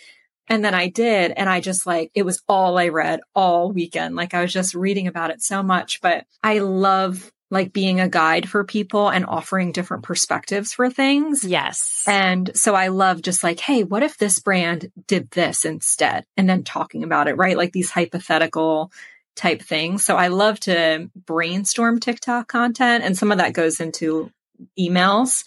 [0.48, 1.32] And then I did.
[1.36, 4.16] And I just like, it was all I read all weekend.
[4.16, 8.08] Like I was just reading about it so much, but I love like being a
[8.08, 11.44] guide for people and offering different perspectives for things.
[11.44, 12.04] yes.
[12.08, 16.26] And so I love just like, hey, what if this brand did this instead?
[16.38, 17.58] And then talking about it, right?
[17.58, 18.92] Like these hypothetical
[19.36, 20.04] type things.
[20.06, 24.32] So I love to brainstorm TikTok content and some of that goes into
[24.78, 25.44] emails.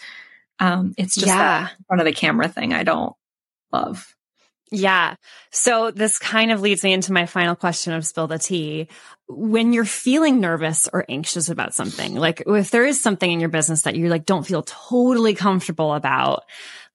[0.58, 1.36] Um, it's just Yeah.
[1.38, 3.14] that front of the camera thing I don't
[3.72, 4.14] love.
[4.70, 5.16] Yeah.
[5.50, 8.88] So this kind of leads me into my final question of spill the tea.
[9.34, 13.48] When you're feeling nervous or anxious about something, like if there is something in your
[13.48, 16.44] business that you like don't feel totally comfortable about,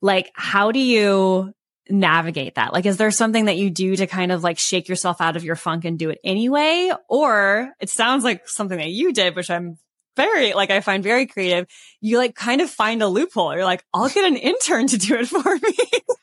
[0.02, 1.54] like how do you
[1.90, 2.74] navigate that?
[2.74, 5.44] Like, is there something that you do to kind of like shake yourself out of
[5.44, 6.92] your funk and do it anyway?
[7.10, 9.78] Or it sounds like something that you did, which I'm
[10.16, 11.68] very, like, I find very creative.
[12.02, 13.54] You like kind of find a loophole.
[13.54, 15.78] You're like, I'll get an intern to do it for me.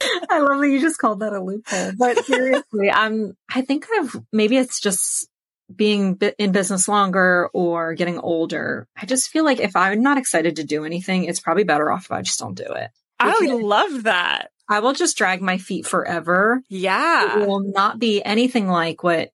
[0.00, 1.92] I love that you just called that a loophole.
[1.98, 5.28] But seriously, I'm, I think I've, maybe it's just
[5.74, 8.88] being in business longer or getting older.
[8.96, 12.06] I just feel like if I'm not excited to do anything, it's probably better off
[12.06, 12.90] if I just don't do it.
[13.18, 14.50] I would love that.
[14.68, 16.62] I will just drag my feet forever.
[16.68, 17.42] Yeah.
[17.42, 19.30] It will not be anything like what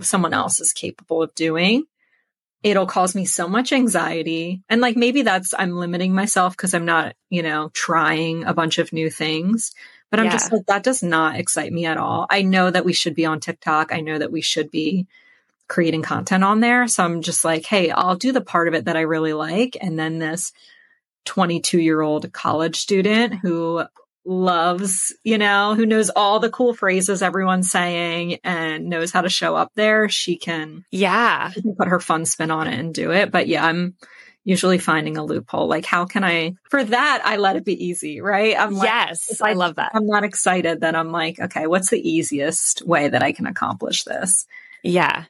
[0.00, 1.84] someone else is capable of doing.
[2.62, 4.62] It'll cause me so much anxiety.
[4.68, 8.78] And like maybe that's, I'm limiting myself because I'm not, you know, trying a bunch
[8.78, 9.72] of new things.
[10.10, 10.32] But I'm yeah.
[10.32, 12.26] just like, that does not excite me at all.
[12.28, 13.92] I know that we should be on TikTok.
[13.92, 15.06] I know that we should be
[15.68, 16.88] creating content on there.
[16.88, 19.76] So I'm just like, hey, I'll do the part of it that I really like.
[19.80, 20.52] And then this
[21.26, 23.84] 22 year old college student who
[24.24, 29.28] loves, you know, who knows all the cool phrases everyone's saying and knows how to
[29.28, 32.92] show up there, she can, yeah, she can put her fun spin on it and
[32.92, 33.30] do it.
[33.30, 33.94] But yeah, I'm
[34.44, 35.68] usually finding a loophole.
[35.68, 38.56] Like, how can I, for that, I let it be easy, right?
[38.58, 39.92] I'm like, yes, I, I love that.
[39.94, 44.04] I'm not excited that I'm like, okay, what's the easiest way that I can accomplish
[44.04, 44.46] this?
[44.82, 45.24] Yeah.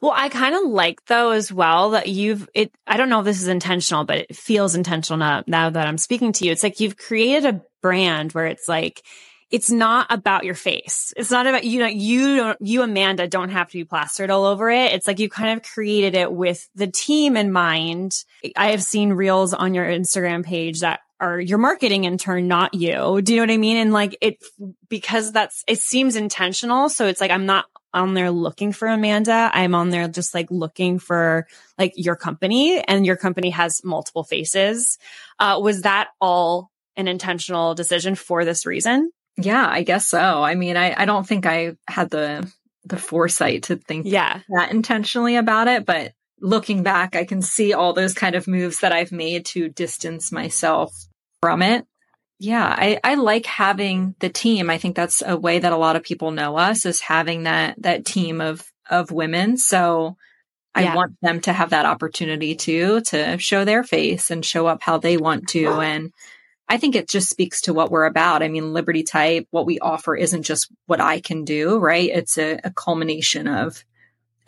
[0.00, 3.24] Well, I kind of like though as well that you've it I don't know if
[3.24, 6.52] this is intentional, but it feels intentional now, now that I'm speaking to you.
[6.52, 9.02] It's like you've created a brand where it's like
[9.52, 11.12] it's not about your face.
[11.14, 14.46] It's not about you know you don't you Amanda don't have to be plastered all
[14.46, 14.92] over it.
[14.92, 18.24] It's like you kind of created it with the team in mind.
[18.56, 23.20] I have seen reels on your Instagram page that are your marketing intern, not you.
[23.22, 23.76] Do you know what I mean?
[23.76, 24.42] And like it
[24.88, 26.88] because that's it seems intentional.
[26.88, 29.50] So it's like I'm not on there looking for Amanda.
[29.52, 31.46] I'm on there just like looking for
[31.78, 34.96] like your company and your company has multiple faces.
[35.38, 39.12] Uh, was that all an intentional decision for this reason?
[39.36, 40.42] Yeah, I guess so.
[40.42, 42.50] I mean, I, I don't think I had the,
[42.84, 44.40] the foresight to think yeah.
[44.48, 48.80] that intentionally about it, but looking back, I can see all those kind of moves
[48.80, 50.92] that I've made to distance myself
[51.40, 51.86] from it.
[52.38, 54.68] Yeah, I, I like having the team.
[54.68, 57.80] I think that's a way that a lot of people know us is having that
[57.82, 59.56] that team of of women.
[59.56, 60.16] So
[60.74, 60.96] I yeah.
[60.96, 64.98] want them to have that opportunity too to show their face and show up how
[64.98, 65.66] they want to.
[65.80, 66.12] And
[66.68, 68.42] I think it just speaks to what we're about.
[68.42, 72.08] I mean, Liberty Type, what we offer isn't just what I can do, right?
[72.08, 73.84] It's a, a culmination of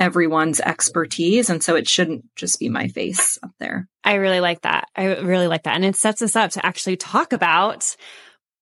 [0.01, 1.51] everyone's expertise.
[1.51, 3.89] And so it shouldn't just be my face up there.
[4.03, 4.89] I really like that.
[4.97, 5.77] I really like that.
[5.77, 7.95] And it sets us up to actually talk about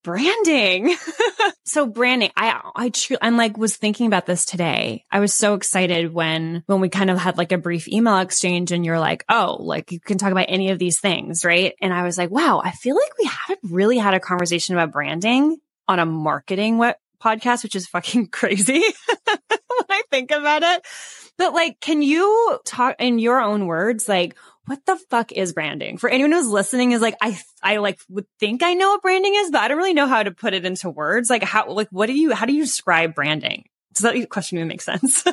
[0.03, 0.97] branding.
[1.65, 5.05] so branding, I, I truly, I'm like, was thinking about this today.
[5.11, 8.73] I was so excited when, when we kind of had like a brief email exchange
[8.73, 11.75] and you're like, oh, like you can talk about any of these things, right?
[11.81, 14.93] And I was like, wow, I feel like we haven't really had a conversation about
[14.93, 18.83] branding on a marketing web podcast, which is fucking crazy
[19.27, 20.87] when I think about it.
[21.39, 25.99] But like, can you talk in your own words, like, what the fuck is branding?
[25.99, 29.35] For anyone who's listening is like, I, I like would think I know what branding
[29.35, 31.29] is, but I don't really know how to put it into words.
[31.31, 33.65] Like how, like, what do you, how do you describe branding?
[33.95, 35.25] Does that question even make sense?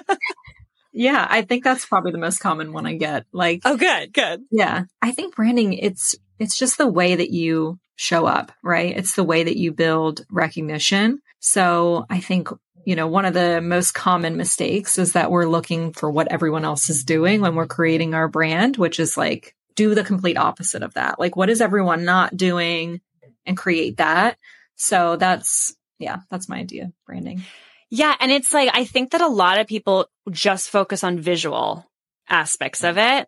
[0.91, 3.25] yeah, I think that's probably the most common one I get.
[3.31, 4.41] Like, oh, good, good.
[4.51, 4.83] Yeah.
[5.01, 8.97] I think branding, it's, it's just the way that you show up, right?
[8.97, 11.19] It's the way that you build recognition.
[11.39, 12.49] So I think
[12.89, 16.65] you know, one of the most common mistakes is that we're looking for what everyone
[16.65, 20.81] else is doing when we're creating our brand, which is like do the complete opposite
[20.81, 21.19] of that.
[21.19, 22.99] Like, what is everyone not doing
[23.45, 24.39] and create that?
[24.75, 27.43] So that's, yeah, that's my idea branding.
[27.91, 28.15] Yeah.
[28.19, 31.87] And it's like, I think that a lot of people just focus on visual
[32.27, 33.27] aspects of it.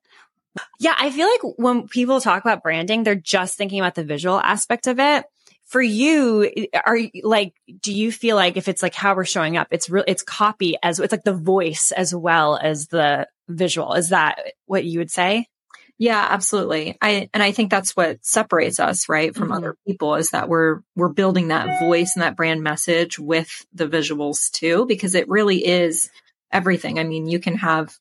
[0.80, 0.96] Yeah.
[0.98, 4.88] I feel like when people talk about branding, they're just thinking about the visual aspect
[4.88, 5.24] of it
[5.72, 9.70] for you, are like, do you feel like if it's like how we're showing up,
[9.72, 13.94] it's real, it's copy as it's like the voice as well as the visual.
[13.94, 15.48] Is that what you would say?
[15.98, 16.98] Yeah, absolutely.
[17.02, 19.54] I and I think that's what separates us, right, from mm-hmm.
[19.54, 23.88] other people is that we're we're building that voice and that brand message with the
[23.88, 26.10] visuals too because it really is
[26.52, 27.00] everything.
[27.00, 27.96] I mean, you can have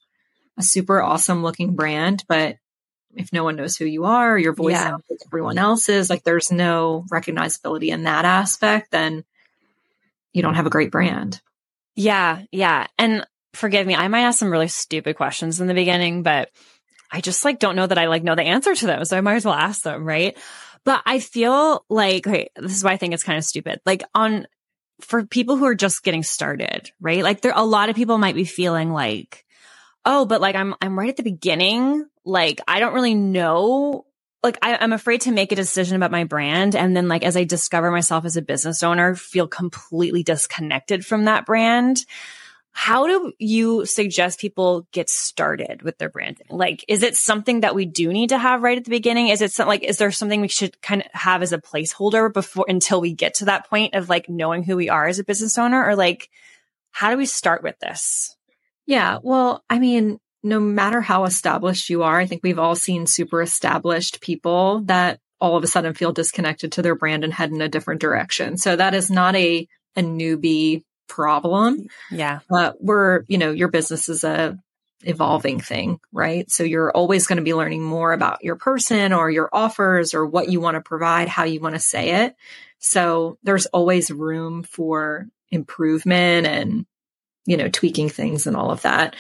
[0.59, 2.57] a super awesome looking brand, but
[3.15, 4.91] if no one knows who you are, your voice yeah.
[4.91, 9.25] sounds like everyone else's, like there's no recognizability in that aspect, then
[10.33, 11.41] you don't have a great brand.
[11.97, 12.87] Yeah, yeah.
[12.99, 16.51] And forgive me, I might ask some really stupid questions in the beginning, but
[17.11, 19.05] I just like don't know that I like know the answer to them.
[19.05, 20.39] So I might as well ask them, right?
[20.85, 23.81] But I feel like, okay, this is why I think it's kind of stupid.
[23.85, 24.47] Like on,
[25.01, 27.25] for people who are just getting started, right?
[27.25, 29.45] Like there, a lot of people might be feeling like,
[30.05, 34.05] oh, but like I'm, I'm right at the beginning like I don't really know.
[34.43, 36.77] Like I, I'm afraid to make a decision about my brand.
[36.77, 41.25] And then like as I discover myself as a business owner, feel completely disconnected from
[41.25, 42.05] that brand.
[42.73, 46.47] how do you suggest people get started with their branding?
[46.51, 49.29] Like, is it something that we do need to have right at the beginning?
[49.29, 52.33] Is it something like, is there something we should kind of have as a placeholder
[52.33, 55.25] before, until we get to that point of like knowing who we are as a
[55.25, 55.85] business owner?
[55.85, 56.31] Or like,
[56.91, 58.37] how do we start with this?
[58.91, 59.19] Yeah.
[59.23, 63.41] Well, I mean, no matter how established you are, I think we've all seen super
[63.41, 67.61] established people that all of a sudden feel disconnected to their brand and head in
[67.61, 68.57] a different direction.
[68.57, 71.87] So that is not a, a newbie problem.
[72.11, 72.41] Yeah.
[72.49, 74.59] But we're, you know, your business is a
[75.03, 76.51] evolving thing, right?
[76.51, 80.27] So you're always going to be learning more about your person or your offers or
[80.27, 82.35] what you want to provide, how you want to say it.
[82.81, 86.87] So there's always room for improvement and,
[87.51, 89.17] you know, tweaking things and all of that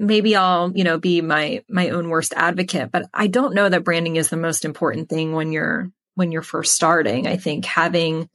[0.00, 3.84] maybe I'll, you know, be my my own worst advocate, but I don't know that
[3.84, 7.28] branding is the most important thing when you're when you're first starting.
[7.28, 8.28] I think having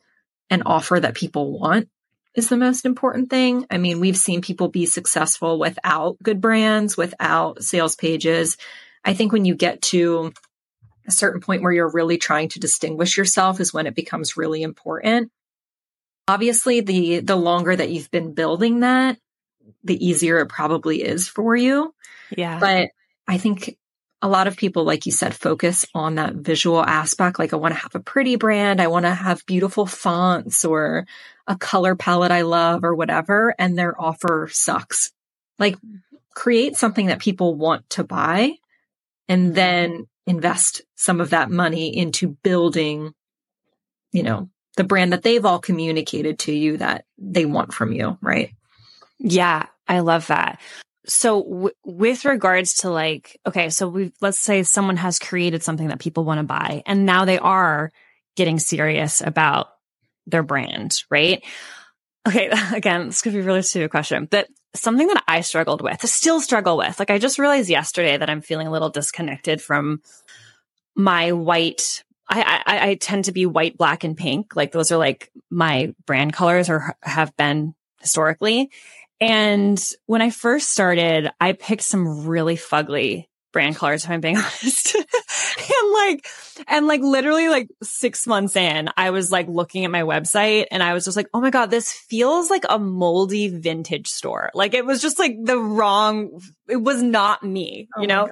[0.50, 1.90] an offer that people want
[2.36, 3.66] is the most important thing.
[3.72, 8.58] I mean, we've seen people be successful without good brands, without sales pages.
[9.04, 10.34] I think when you get to
[11.08, 14.62] a certain point where you're really trying to distinguish yourself is when it becomes really
[14.62, 15.32] important.
[16.28, 19.18] Obviously, the the longer that you've been building that,
[19.84, 21.94] the easier it probably is for you.
[22.36, 22.60] Yeah.
[22.60, 22.90] But
[23.28, 23.78] I think
[24.22, 27.38] a lot of people, like you said, focus on that visual aspect.
[27.38, 28.82] Like, I want to have a pretty brand.
[28.82, 31.06] I want to have beautiful fonts or
[31.46, 33.54] a color palette I love or whatever.
[33.60, 35.12] And their offer sucks.
[35.60, 35.78] Like,
[36.34, 38.54] create something that people want to buy
[39.28, 43.14] and then invest some of that money into building,
[44.12, 48.18] you know, the brand that they've all communicated to you that they want from you.
[48.22, 48.52] Right.
[49.20, 50.60] Yeah, I love that.
[51.08, 55.88] So w- with regards to like, okay, so we let's say someone has created something
[55.90, 57.92] that people want to buy and now they are
[58.36, 59.68] getting serious about
[60.28, 61.44] their brand, right?
[62.28, 66.42] Okay, again, this could be really stupid question, but something that I struggled with, still
[66.42, 67.00] struggle with.
[67.00, 70.02] Like I just realized yesterday that I'm feeling a little disconnected from
[70.96, 74.56] my white I, I, I tend to be white, black, and pink.
[74.56, 78.72] Like those are like my brand colors or have been historically.
[79.22, 84.36] And when I first started, I picked some really fugly brand colors, if I'm being
[84.38, 84.96] honest.
[84.96, 86.28] and like,
[86.68, 90.84] and like literally like six months in, I was like looking at my website and
[90.84, 94.52] I was just like, Oh my God, this feels like a moldy vintage store.
[94.54, 98.30] Like it was just like the wrong, it was not me, oh you know?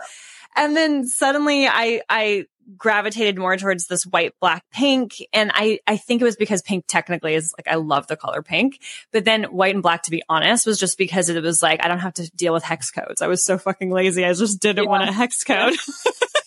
[0.58, 2.46] And then suddenly I, I
[2.78, 5.16] gravitated more towards this white, black, pink.
[5.32, 8.42] And I, I think it was because pink technically is like, I love the color
[8.42, 8.80] pink,
[9.12, 11.88] but then white and black, to be honest, was just because it was like, I
[11.88, 13.22] don't have to deal with hex codes.
[13.22, 14.26] I was so fucking lazy.
[14.26, 14.90] I just didn't yeah.
[14.90, 15.74] want a hex code.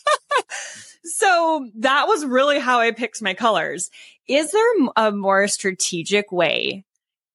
[1.05, 3.91] so that was really how I picked my colors.
[4.29, 6.85] Is there a more strategic way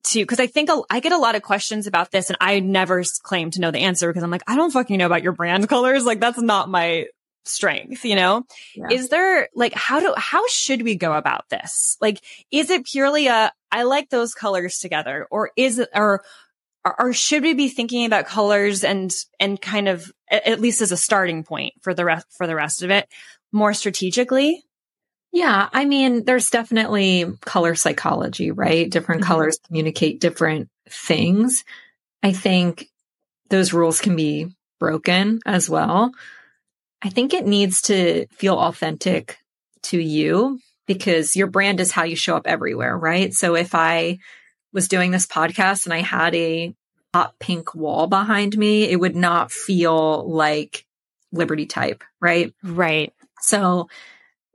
[0.04, 2.60] to, cause I think a, I get a lot of questions about this and I
[2.60, 5.34] never claim to know the answer because I'm like, I don't fucking know about your
[5.34, 6.06] brand colors.
[6.06, 7.06] Like that's not my,
[7.46, 8.44] strength, you know?
[8.76, 8.88] Yeah.
[8.92, 11.98] Is there like, how do, how should we go about this?
[12.02, 12.22] Like,
[12.52, 16.24] is it purely a, I like those colors together or is it, or,
[16.84, 20.98] or should we be thinking about colors and, and kind of, at least as a
[20.98, 23.08] starting point for the rest, for the rest of it
[23.52, 24.64] more strategically?
[25.32, 25.70] Yeah.
[25.72, 28.90] I mean, there's definitely color psychology, right?
[28.90, 29.32] Different mm-hmm.
[29.32, 31.64] colors communicate different things.
[32.22, 32.88] I think
[33.50, 34.48] those rules can be
[34.80, 36.12] broken as well.
[37.02, 39.40] I think it needs to feel authentic
[39.84, 43.34] to you because your brand is how you show up everywhere, right?
[43.34, 44.20] So if I
[44.74, 46.76] was doing this podcast and I had a
[47.14, 50.86] hot pink wall behind me, it would not feel like
[51.32, 52.54] Liberty type, right?
[52.62, 53.14] Right.
[53.40, 53.88] So,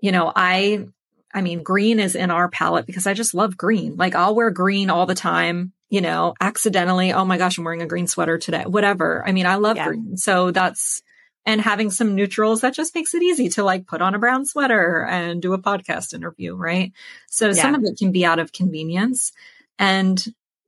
[0.00, 0.86] you know, I
[1.32, 3.96] I mean, green is in our palette because I just love green.
[3.96, 7.12] Like I'll wear green all the time, you know, accidentally.
[7.12, 8.64] Oh my gosh, I'm wearing a green sweater today.
[8.66, 9.26] Whatever.
[9.26, 9.88] I mean, I love yeah.
[9.88, 10.16] green.
[10.16, 11.02] So that's
[11.46, 14.44] and having some neutrals that just makes it easy to like put on a brown
[14.44, 16.92] sweater and do a podcast interview, right?
[17.30, 17.52] So yeah.
[17.52, 19.32] some of it can be out of convenience
[19.78, 20.22] and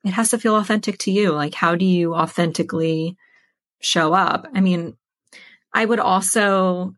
[0.05, 1.33] it has to feel authentic to you.
[1.33, 3.16] Like, how do you authentically
[3.81, 4.47] show up?
[4.55, 4.97] I mean,
[5.74, 6.95] I would also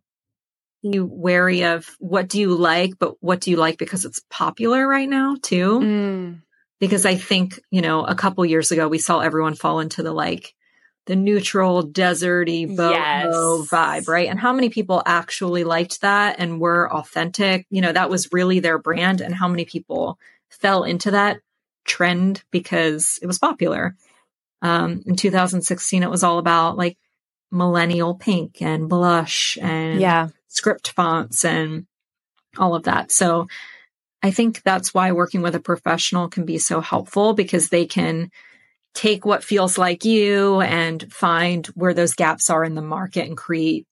[0.82, 4.86] be wary of what do you like, but what do you like because it's popular
[4.86, 5.80] right now too?
[5.80, 6.42] Mm.
[6.78, 10.12] Because I think, you know, a couple years ago, we saw everyone fall into the
[10.12, 10.54] like,
[11.06, 13.34] the neutral, deserty boho yes.
[13.70, 14.28] vibe, right?
[14.28, 17.66] And how many people actually liked that and were authentic?
[17.70, 19.20] You know, that was really their brand.
[19.20, 20.18] And how many people
[20.50, 21.40] fell into that
[21.84, 23.96] trend because it was popular.
[24.62, 26.98] Um, in 2016, it was all about like
[27.50, 30.28] millennial pink and blush and yeah.
[30.48, 31.86] script fonts and
[32.58, 33.10] all of that.
[33.10, 33.48] So
[34.22, 38.30] I think that's why working with a professional can be so helpful because they can
[38.94, 43.36] take what feels like you and find where those gaps are in the market and
[43.36, 43.86] create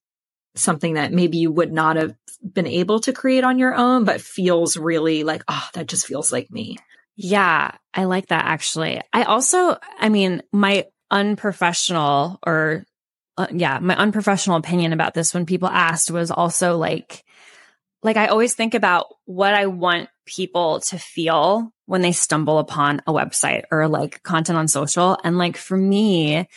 [0.54, 4.20] something that maybe you would not have been able to create on your own, but
[4.20, 6.76] feels really like, oh, that just feels like me.
[7.16, 9.00] Yeah, I like that actually.
[9.12, 12.84] I also, I mean, my unprofessional or
[13.36, 17.24] uh, yeah, my unprofessional opinion about this when people asked was also like,
[18.02, 23.02] like I always think about what I want people to feel when they stumble upon
[23.06, 25.18] a website or like content on social.
[25.24, 26.48] And like for me,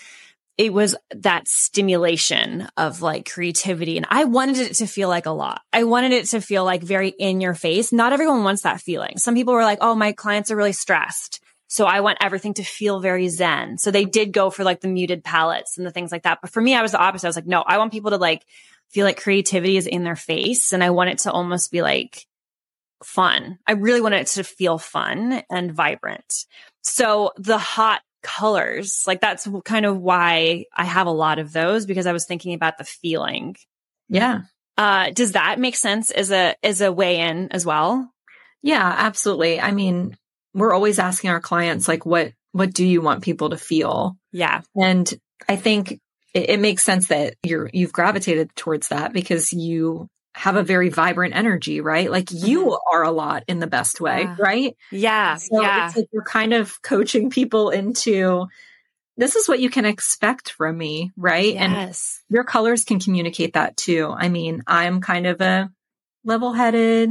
[0.57, 3.97] it was that stimulation of like creativity.
[3.97, 5.61] And I wanted it to feel like a lot.
[5.73, 7.91] I wanted it to feel like very in your face.
[7.91, 9.17] Not everyone wants that feeling.
[9.17, 11.41] Some people were like, Oh, my clients are really stressed.
[11.67, 13.77] So I want everything to feel very zen.
[13.77, 16.39] So they did go for like the muted palettes and the things like that.
[16.41, 17.25] But for me, I was the opposite.
[17.25, 18.45] I was like, no, I want people to like
[18.91, 20.73] feel like creativity is in their face.
[20.73, 22.25] And I want it to almost be like
[23.03, 23.59] fun.
[23.65, 26.45] I really want it to feel fun and vibrant.
[26.81, 31.85] So the hot colors, like that's kind of why I have a lot of those
[31.85, 33.55] because I was thinking about the feeling.
[34.09, 34.41] Yeah.
[34.77, 38.11] Uh, does that make sense as a, as a way in as well?
[38.61, 39.59] Yeah, absolutely.
[39.59, 40.15] I mean,
[40.53, 44.61] we're always asking our clients like what what do you want people to feel yeah
[44.75, 45.13] and
[45.47, 45.99] i think
[46.33, 50.89] it, it, makes sense that you're you've gravitated towards that because you have a very
[50.89, 52.95] vibrant energy right like you mm-hmm.
[52.95, 54.35] are a lot in the best way yeah.
[54.39, 58.47] right yeah so yeah it's like you're kind of coaching people into
[59.17, 62.21] this is what you can expect from me right yes.
[62.29, 65.69] and your colors can communicate that too i mean i'm kind of a
[66.23, 67.09] level-headed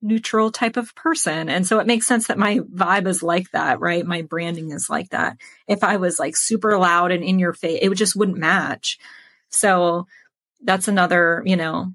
[0.00, 1.48] neutral type of person.
[1.48, 4.06] And so it makes sense that my vibe is like that, right?
[4.06, 5.36] My branding is like that.
[5.66, 8.98] If I was like super loud and in your face, it just wouldn't match.
[9.48, 10.06] So
[10.62, 11.92] that's another, you know,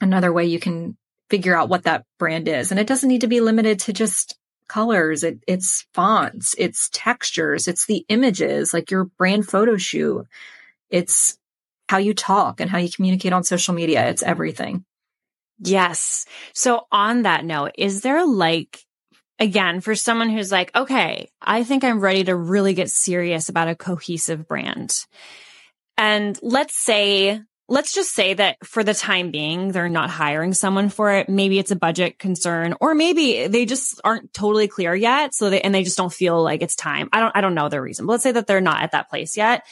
[0.00, 0.96] another way you can
[1.30, 2.70] figure out what that brand is.
[2.70, 4.38] And it doesn't need to be limited to just
[4.68, 5.24] colors.
[5.24, 10.26] It, it's fonts, it's textures, it's the images, like your brand photo shoot.
[10.90, 11.38] It's
[11.88, 14.08] how you talk and how you communicate on social media.
[14.08, 14.84] It's everything.
[15.58, 16.26] Yes.
[16.52, 18.78] So on that note, is there like,
[19.38, 23.68] again, for someone who's like, okay, I think I'm ready to really get serious about
[23.68, 24.94] a cohesive brand.
[25.96, 30.88] And let's say, let's just say that for the time being, they're not hiring someone
[30.88, 31.28] for it.
[31.28, 35.34] Maybe it's a budget concern or maybe they just aren't totally clear yet.
[35.34, 37.08] So they, and they just don't feel like it's time.
[37.12, 39.08] I don't, I don't know the reason, but let's say that they're not at that
[39.08, 39.64] place yet.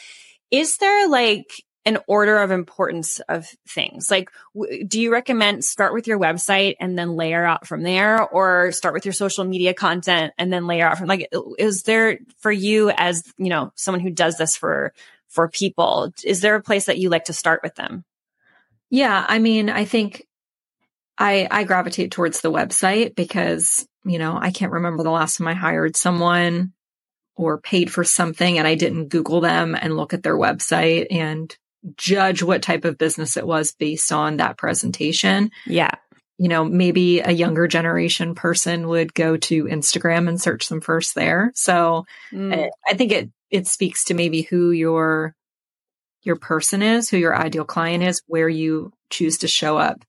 [0.51, 1.45] Is there like
[1.85, 4.09] an order of importance of things.
[4.09, 8.27] Like, w- do you recommend start with your website and then layer out from there
[8.27, 11.29] or start with your social media content and then layer out from like,
[11.59, 14.93] is there for you as, you know, someone who does this for,
[15.27, 18.03] for people, is there a place that you like to start with them?
[18.89, 19.25] Yeah.
[19.27, 20.25] I mean, I think
[21.17, 25.47] I, I gravitate towards the website because, you know, I can't remember the last time
[25.47, 26.73] I hired someone
[27.35, 31.55] or paid for something and I didn't Google them and look at their website and
[31.97, 35.51] judge what type of business it was based on that presentation.
[35.65, 35.91] Yeah.
[36.37, 41.15] You know, maybe a younger generation person would go to Instagram and search them first
[41.15, 41.51] there.
[41.55, 42.53] So mm.
[42.53, 45.33] I, I think it it speaks to maybe who your
[46.23, 50.03] your person is, who your ideal client is, where you choose to show up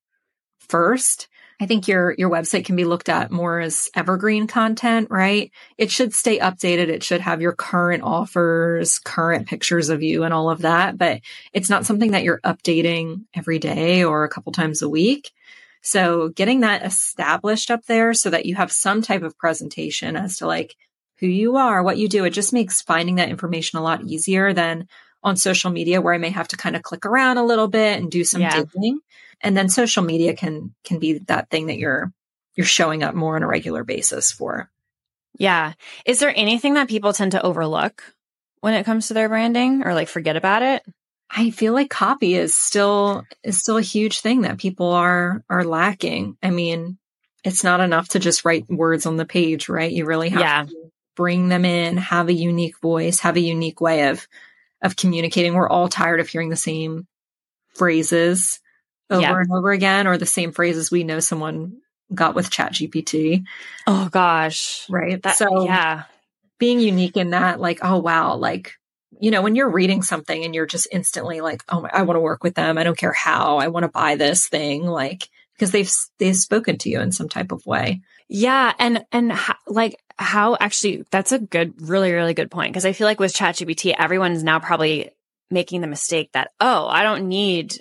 [0.58, 1.28] first.
[1.58, 5.50] I think your your website can be looked at more as evergreen content, right?
[5.78, 6.88] It should stay updated.
[6.88, 11.20] It should have your current offers, current pictures of you and all of that, but
[11.54, 15.32] it's not something that you're updating every day or a couple times a week.
[15.80, 20.38] So getting that established up there so that you have some type of presentation as
[20.38, 20.76] to like
[21.20, 24.52] who you are, what you do, it just makes finding that information a lot easier
[24.52, 24.88] than
[25.26, 27.98] on social media where I may have to kind of click around a little bit
[27.98, 28.62] and do some yeah.
[28.62, 29.00] digging.
[29.40, 32.12] And then social media can can be that thing that you're
[32.54, 34.70] you're showing up more on a regular basis for.
[35.36, 35.74] Yeah.
[36.06, 38.02] Is there anything that people tend to overlook
[38.60, 40.82] when it comes to their branding or like forget about it?
[41.28, 45.64] I feel like copy is still is still a huge thing that people are are
[45.64, 46.38] lacking.
[46.40, 46.98] I mean
[47.42, 49.90] it's not enough to just write words on the page right?
[49.90, 50.64] You really have yeah.
[50.66, 54.28] to bring them in have a unique voice have a unique way of
[54.86, 55.54] of communicating.
[55.54, 57.06] We're all tired of hearing the same
[57.74, 58.60] phrases
[59.10, 59.38] over yeah.
[59.38, 61.76] and over again or the same phrases we know someone
[62.12, 63.44] got with ChatGPT
[63.86, 64.86] oh gosh.
[64.88, 65.22] Right?
[65.22, 66.04] That, so yeah.
[66.58, 68.72] being unique in that like oh wow like
[69.20, 72.16] you know when you're reading something and you're just instantly like oh my, i want
[72.16, 72.78] to work with them.
[72.78, 73.58] I don't care how.
[73.58, 77.28] I want to buy this thing like because they've they've spoken to you in some
[77.28, 78.02] type of way.
[78.28, 79.32] Yeah and and
[79.66, 83.34] like how actually that's a good really really good point because i feel like with
[83.34, 85.10] ChatGPT everyone's now probably
[85.50, 87.80] making the mistake that oh i don't need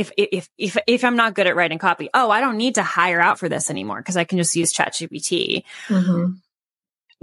[0.00, 2.82] if, if, if, if I'm not good at writing copy, oh, I don't need to
[2.82, 5.64] hire out for this anymore because I can just use ChatGPT.
[5.88, 6.32] Mm-hmm.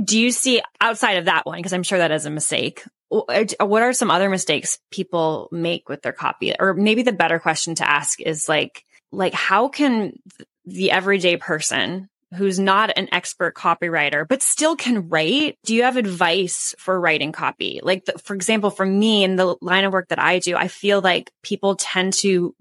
[0.04, 1.58] do you see outside of that one?
[1.58, 2.84] Because I'm sure that is a mistake.
[3.10, 6.54] What are some other mistakes people make with their copy?
[6.60, 10.14] Or maybe the better question to ask is like, like how can
[10.66, 15.58] the everyday person who's not an expert copywriter, but still can write.
[15.66, 17.80] Do you have advice for writing copy?
[17.82, 20.68] Like, the, for example, for me in the line of work that I do, I
[20.68, 22.54] feel like people tend to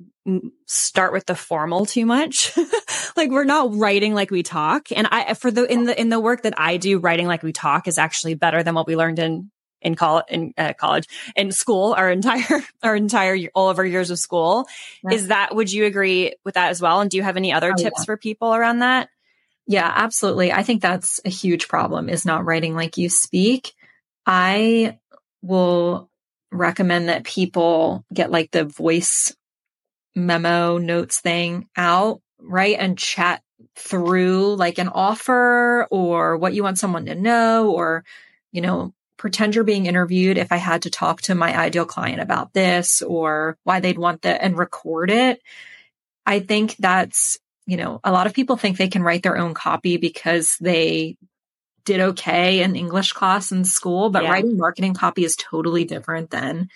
[0.66, 2.56] start with the formal too much.
[3.16, 4.92] like we're not writing like we talk.
[4.92, 7.52] And I, for the, in the, in the work that I do, writing like we
[7.52, 9.50] talk is actually better than what we learned in
[9.82, 11.06] in college, in uh, college,
[11.36, 14.66] in school, our entire, our entire, all of our years of school.
[15.10, 17.00] Is that, would you agree with that as well?
[17.00, 18.04] And do you have any other oh, tips yeah.
[18.04, 19.08] for people around that?
[19.66, 20.52] Yeah, absolutely.
[20.52, 23.74] I think that's a huge problem is not writing like you speak.
[24.24, 24.98] I
[25.42, 26.08] will
[26.52, 29.34] recommend that people get like the voice
[30.14, 32.76] memo notes thing out, right?
[32.78, 33.42] And chat
[33.76, 38.04] through like an offer or what you want someone to know or,
[38.52, 42.20] you know, pretend you're being interviewed if I had to talk to my ideal client
[42.20, 45.40] about this or why they'd want that and record it.
[46.24, 49.52] I think that's you know, a lot of people think they can write their own
[49.52, 51.16] copy because they
[51.84, 54.30] did okay in English class in school, but yeah.
[54.30, 56.68] writing marketing copy is totally different than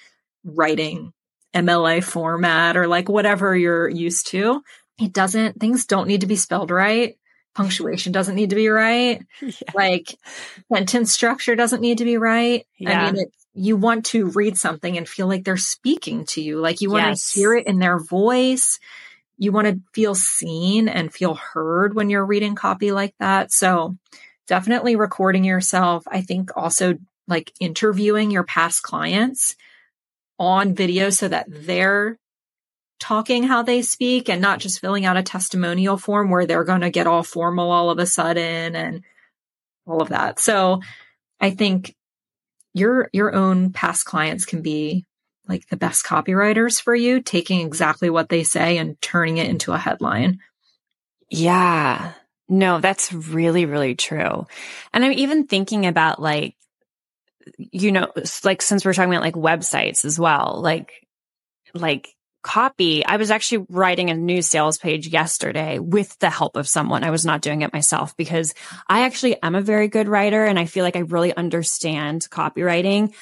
[0.44, 1.12] writing
[1.54, 4.62] MLA format or like whatever you're used to.
[5.00, 7.16] It doesn't, things don't need to be spelled right.
[7.54, 9.24] Punctuation doesn't need to be right.
[9.40, 9.52] Yeah.
[9.74, 10.16] Like
[10.72, 12.66] sentence structure doesn't need to be right.
[12.78, 13.02] Yeah.
[13.02, 16.60] I mean, it, you want to read something and feel like they're speaking to you.
[16.60, 17.32] Like you want yes.
[17.32, 18.78] to hear it in their voice
[19.40, 23.50] you want to feel seen and feel heard when you're reading copy like that.
[23.50, 23.96] So
[24.46, 26.04] definitely recording yourself.
[26.06, 29.56] I think also like interviewing your past clients
[30.38, 32.18] on video so that they're
[32.98, 36.82] talking how they speak and not just filling out a testimonial form where they're going
[36.82, 39.02] to get all formal all of a sudden and
[39.86, 40.38] all of that.
[40.38, 40.82] So
[41.40, 41.94] I think
[42.74, 45.06] your your own past clients can be
[45.50, 49.72] like the best copywriters for you, taking exactly what they say and turning it into
[49.72, 50.38] a headline.
[51.28, 52.12] Yeah.
[52.48, 54.46] No, that's really, really true.
[54.92, 56.56] And I'm even thinking about like,
[57.58, 58.08] you know,
[58.44, 60.92] like since we're talking about like websites as well, like,
[61.74, 63.04] like copy.
[63.04, 67.04] I was actually writing a new sales page yesterday with the help of someone.
[67.04, 68.54] I was not doing it myself because
[68.88, 73.14] I actually am a very good writer and I feel like I really understand copywriting.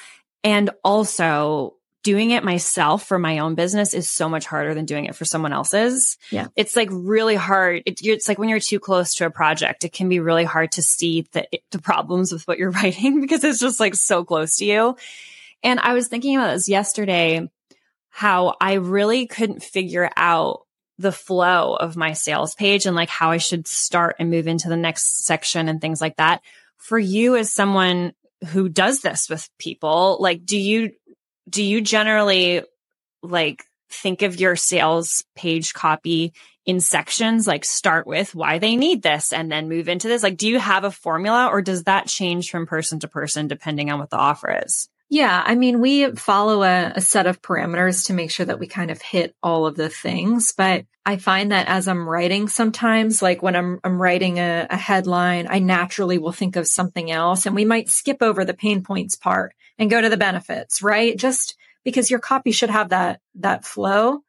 [0.43, 5.05] And also doing it myself for my own business is so much harder than doing
[5.05, 6.17] it for someone else's.
[6.31, 6.47] Yeah.
[6.55, 7.83] It's like really hard.
[7.85, 10.71] It, it's like when you're too close to a project, it can be really hard
[10.73, 14.57] to see the, the problems with what you're writing because it's just like so close
[14.57, 14.95] to you.
[15.61, 17.49] And I was thinking about this yesterday,
[18.09, 20.65] how I really couldn't figure out
[20.97, 24.67] the flow of my sales page and like how I should start and move into
[24.67, 26.41] the next section and things like that.
[26.77, 28.13] For you as someone
[28.47, 30.91] who does this with people, like, do you
[31.49, 32.63] do you generally
[33.21, 36.33] like think of your sales page copy
[36.65, 40.21] in sections, like start with why they need this and then move into this?
[40.21, 43.91] Like, do you have a formula or does that change from person to person depending
[43.91, 44.87] on what the offer is?
[45.11, 48.67] Yeah, I mean, we follow a, a, set of parameters to make sure that we
[48.67, 50.53] kind of hit all of the things.
[50.55, 54.77] But I find that as I'm writing sometimes, like when I'm, I'm writing a, a
[54.77, 58.83] headline, I naturally will think of something else and we might skip over the pain
[58.83, 61.17] points part and go to the benefits, right?
[61.17, 64.19] Just because your copy should have that, that flow.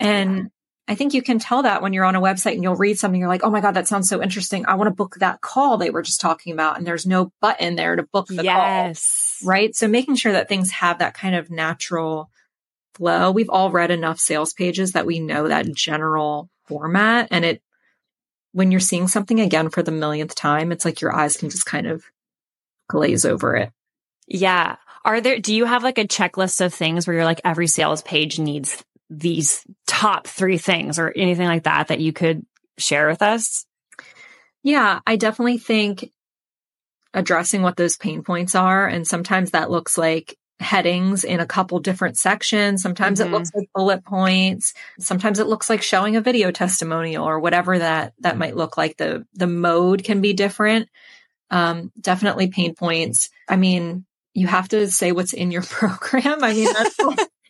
[0.00, 0.50] And
[0.88, 3.20] I think you can tell that when you're on a website and you'll read something,
[3.20, 4.66] you're like, oh my God, that sounds so interesting.
[4.66, 6.78] I want to book that call they were just talking about.
[6.78, 9.38] And there's no button there to book the yes.
[9.40, 9.50] call.
[9.50, 9.76] Right.
[9.76, 12.30] So making sure that things have that kind of natural
[12.94, 13.30] flow.
[13.30, 17.28] We've all read enough sales pages that we know that general format.
[17.30, 17.62] And it,
[18.52, 21.66] when you're seeing something again for the millionth time, it's like your eyes can just
[21.66, 22.02] kind of
[22.88, 23.70] glaze over it.
[24.30, 24.76] Yeah.
[25.04, 28.00] Are there, do you have like a checklist of things where you're like, every sales
[28.02, 32.46] page needs these top three things or anything like that that you could
[32.78, 33.66] share with us?
[34.62, 36.12] Yeah, I definitely think
[37.12, 38.86] addressing what those pain points are.
[38.86, 42.82] And sometimes that looks like headings in a couple different sections.
[42.82, 43.34] Sometimes mm-hmm.
[43.34, 44.74] it looks like bullet points.
[45.00, 48.98] Sometimes it looks like showing a video testimonial or whatever that, that might look like.
[48.98, 50.88] The, the mode can be different.
[51.50, 53.30] Um, definitely pain points.
[53.48, 54.04] I mean,
[54.34, 56.42] you have to say what's in your program.
[56.42, 56.98] I mean, that's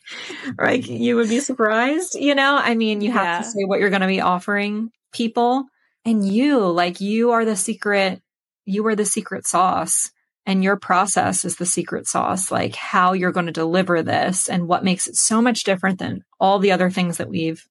[0.59, 0.85] right.
[0.85, 2.57] You would be surprised, you know?
[2.57, 3.39] I mean, you have yeah.
[3.39, 5.67] to say what you're going to be offering people
[6.05, 8.23] and you, like you are the secret,
[8.65, 10.11] you are the secret sauce
[10.47, 14.67] and your process is the secret sauce, like how you're going to deliver this and
[14.67, 17.69] what makes it so much different than all the other things that we've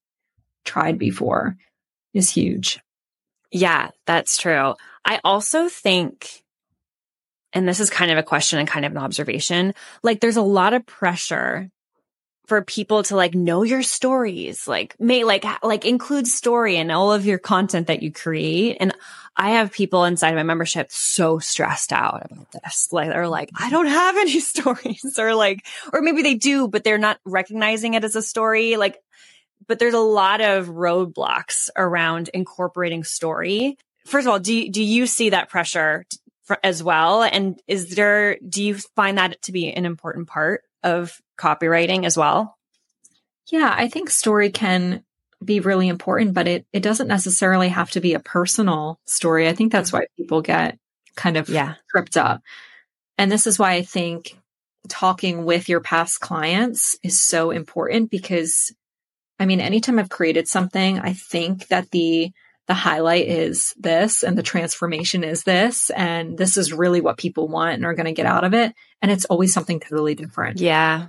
[0.64, 1.56] tried before
[2.14, 2.80] is huge.
[3.50, 4.74] Yeah, that's true.
[5.04, 6.42] I also think
[7.52, 10.42] and this is kind of a question and kind of an observation, like there's a
[10.42, 11.70] lot of pressure
[12.46, 17.12] for people to like know your stories, like may like like include story in all
[17.12, 18.76] of your content that you create.
[18.80, 18.92] And
[19.36, 22.88] I have people inside my membership so stressed out about this.
[22.90, 26.82] Like they're like, I don't have any stories or like, or maybe they do, but
[26.82, 28.76] they're not recognizing it as a story.
[28.76, 28.98] Like,
[29.68, 33.78] but there's a lot of roadblocks around incorporating story.
[34.06, 36.04] First of all, do do you see that pressure
[36.62, 37.22] as well?
[37.22, 42.16] And is there, do you find that to be an important part of copywriting as
[42.16, 42.56] well?
[43.46, 45.04] Yeah, I think story can
[45.44, 49.48] be really important, but it, it doesn't necessarily have to be a personal story.
[49.48, 50.78] I think that's why people get
[51.16, 51.74] kind of yeah.
[51.90, 52.42] tripped up.
[53.18, 54.38] And this is why I think
[54.88, 58.72] talking with your past clients is so important because
[59.40, 62.30] I mean, anytime I've created something, I think that the
[62.70, 67.48] the highlight is this and the transformation is this and this is really what people
[67.48, 70.60] want and are going to get out of it and it's always something totally different.
[70.60, 71.08] Yeah.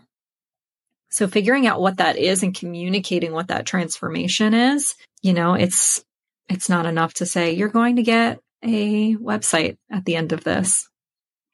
[1.11, 6.03] So figuring out what that is and communicating what that transformation is, you know, it's
[6.49, 10.43] it's not enough to say you're going to get a website at the end of
[10.43, 10.89] this.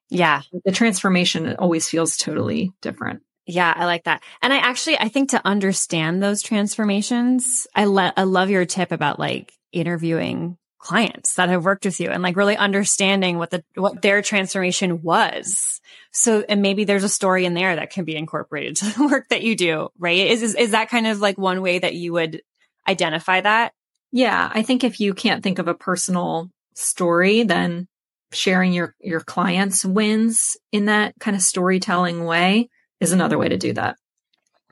[0.10, 0.43] Yeah.
[0.64, 3.24] The transformation always feels totally different.
[3.45, 4.24] Yeah, I like that.
[4.41, 8.93] And I actually I think to understand those transformations, I le- I love your tip
[8.93, 13.63] about like interviewing clients that have worked with you and like really understanding what the
[13.76, 15.82] what their transformation was.
[16.11, 19.30] So and maybe there's a story in there that can be incorporated to the work
[19.30, 20.28] that you do, right?
[20.28, 22.41] Is is, is that kind of like one way that you would
[22.88, 23.74] identify that?
[24.11, 27.88] Yeah, I think if you can't think of a personal story, then
[28.32, 33.57] sharing your your clients wins in that kind of storytelling way is another way to
[33.57, 33.97] do that.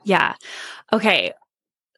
[0.04, 0.34] Yeah.
[0.92, 1.32] Okay.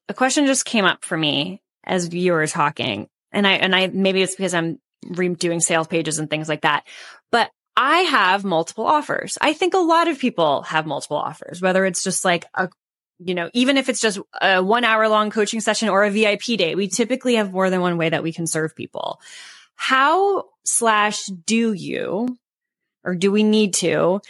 [0.09, 3.09] A question just came up for me as you were talking.
[3.32, 6.84] And I, and I, maybe it's because I'm redoing sales pages and things like that,
[7.32, 9.39] but I have multiple offers.
[9.41, 12.68] I think a lot of people have multiple offers, whether it's just like a,
[13.20, 16.59] you know, even if it's just a one hour long coaching session or a VIP
[16.59, 19.20] day, we typically have more than one way that we can serve people.
[19.74, 22.36] How slash do you,
[23.05, 24.20] or do we need to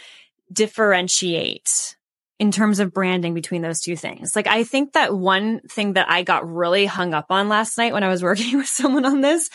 [0.51, 1.97] differentiate
[2.39, 4.35] in terms of branding between those two things.
[4.35, 7.93] Like, I think that one thing that I got really hung up on last night
[7.93, 9.49] when I was working with someone on this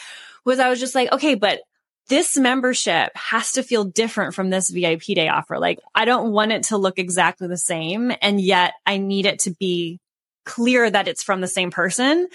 [0.45, 1.61] was I was just like, okay, but
[2.09, 5.59] this membership has to feel different from this VIP day offer.
[5.59, 8.13] Like, I don't want it to look exactly the same.
[8.21, 10.01] And yet I need it to be
[10.45, 12.29] clear that it's from the same person.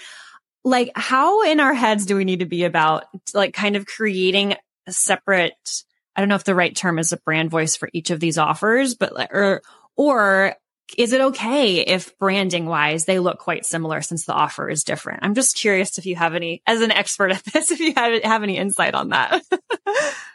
[0.64, 4.56] Like, how in our heads do we need to be about like kind of creating
[4.88, 5.84] a separate,
[6.16, 8.38] I don't know if the right term is a brand voice for each of these
[8.38, 9.62] offers, but like, or,
[9.96, 10.54] or
[10.96, 15.20] is it okay if branding wise they look quite similar since the offer is different?
[15.22, 18.22] I'm just curious if you have any, as an expert at this, if you have,
[18.22, 19.42] have any insight on that.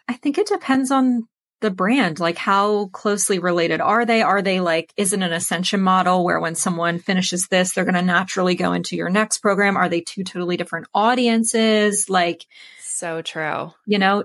[0.07, 1.27] I think it depends on
[1.61, 2.19] the brand.
[2.19, 4.21] Like how closely related are they?
[4.21, 7.95] Are they like, is it an ascension model where when someone finishes this, they're going
[7.95, 9.77] to naturally go into your next program?
[9.77, 12.09] Are they two totally different audiences?
[12.09, 12.45] Like,
[12.79, 13.73] so true.
[13.85, 14.23] You know,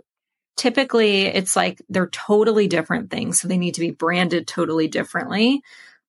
[0.60, 3.40] typically it's like they're totally different things.
[3.40, 5.62] So they need to be branded totally differently.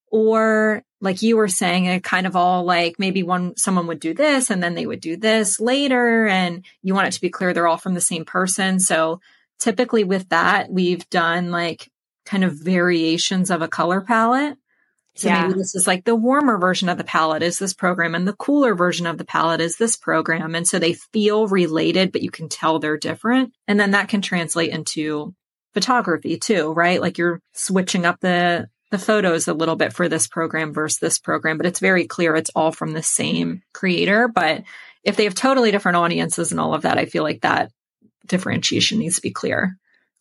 [0.08, 4.14] Or like you were saying, it kind of all like maybe one, someone would do
[4.14, 6.28] this and then they would do this later.
[6.28, 8.82] And you want it to be clear they're all from the same person.
[8.82, 9.22] So
[9.58, 11.90] typically with that, we've done like
[12.26, 14.58] kind of variations of a color palette.
[15.16, 15.42] So yeah.
[15.48, 18.34] maybe this is like the warmer version of the palette is this program and the
[18.34, 20.56] cooler version of the palette is this program.
[20.56, 23.54] And so they feel related, but you can tell they're different.
[23.68, 25.36] And then that can translate into
[25.74, 27.02] photography too, right?
[27.02, 31.20] Like you're switching up the, the photos a little bit for this program versus this
[31.20, 34.28] program, but it's very clear it's all from the same creator.
[34.30, 34.64] But
[35.04, 37.72] if they have totally different audiences and all of that, I feel like that
[38.26, 39.78] differentiation needs to be clear.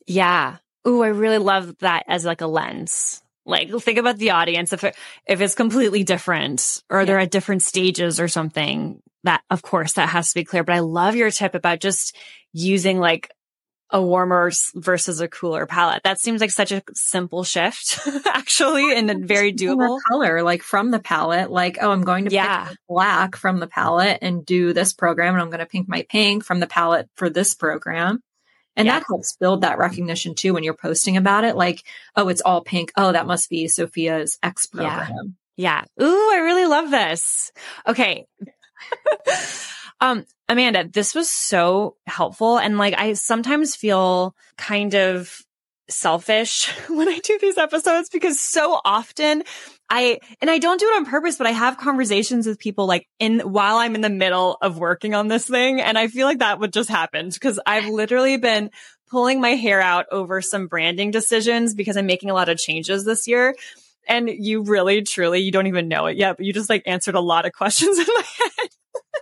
[0.07, 0.57] Yeah.
[0.87, 3.23] Ooh, I really love that as like a lens.
[3.47, 4.73] Like think about the audience.
[4.73, 7.05] If it, if it's completely different or yeah.
[7.05, 10.65] they're at different stages or something, that of course that has to be clear.
[10.65, 12.17] But I love your tip about just
[12.53, 13.31] using like
[13.93, 16.03] a warmer versus a cooler palette.
[16.05, 19.99] That seems like such a simple shift, actually, and very doable.
[20.09, 22.69] Color, like from the palette, like oh, I'm going to yeah.
[22.69, 26.07] pick black from the palette and do this program, and I'm going to pick my
[26.09, 28.23] pink from the palette for this program.
[28.81, 28.99] And yeah.
[28.99, 31.55] that helps build that recognition too when you're posting about it.
[31.55, 31.85] Like,
[32.17, 32.93] oh, it's all pink.
[32.97, 35.37] Oh, that must be Sophia's X program.
[35.57, 35.85] Yeah.
[35.99, 36.05] yeah.
[36.07, 37.53] Ooh, I really love this.
[37.87, 38.25] Okay.
[40.01, 42.57] um, Amanda, this was so helpful.
[42.57, 45.43] And like, I sometimes feel kind of
[45.91, 49.43] selfish when I do these episodes because so often
[49.91, 53.09] I, and I don't do it on purpose, but I have conversations with people like
[53.19, 55.81] in while I'm in the middle of working on this thing.
[55.81, 58.71] And I feel like that would just happen because I've literally been
[59.11, 63.05] pulling my hair out over some branding decisions because I'm making a lot of changes
[63.05, 63.57] this year.
[64.09, 67.17] And you really, truly, you don't even know it yet, but you just like answered
[67.17, 68.69] a lot of questions in my head.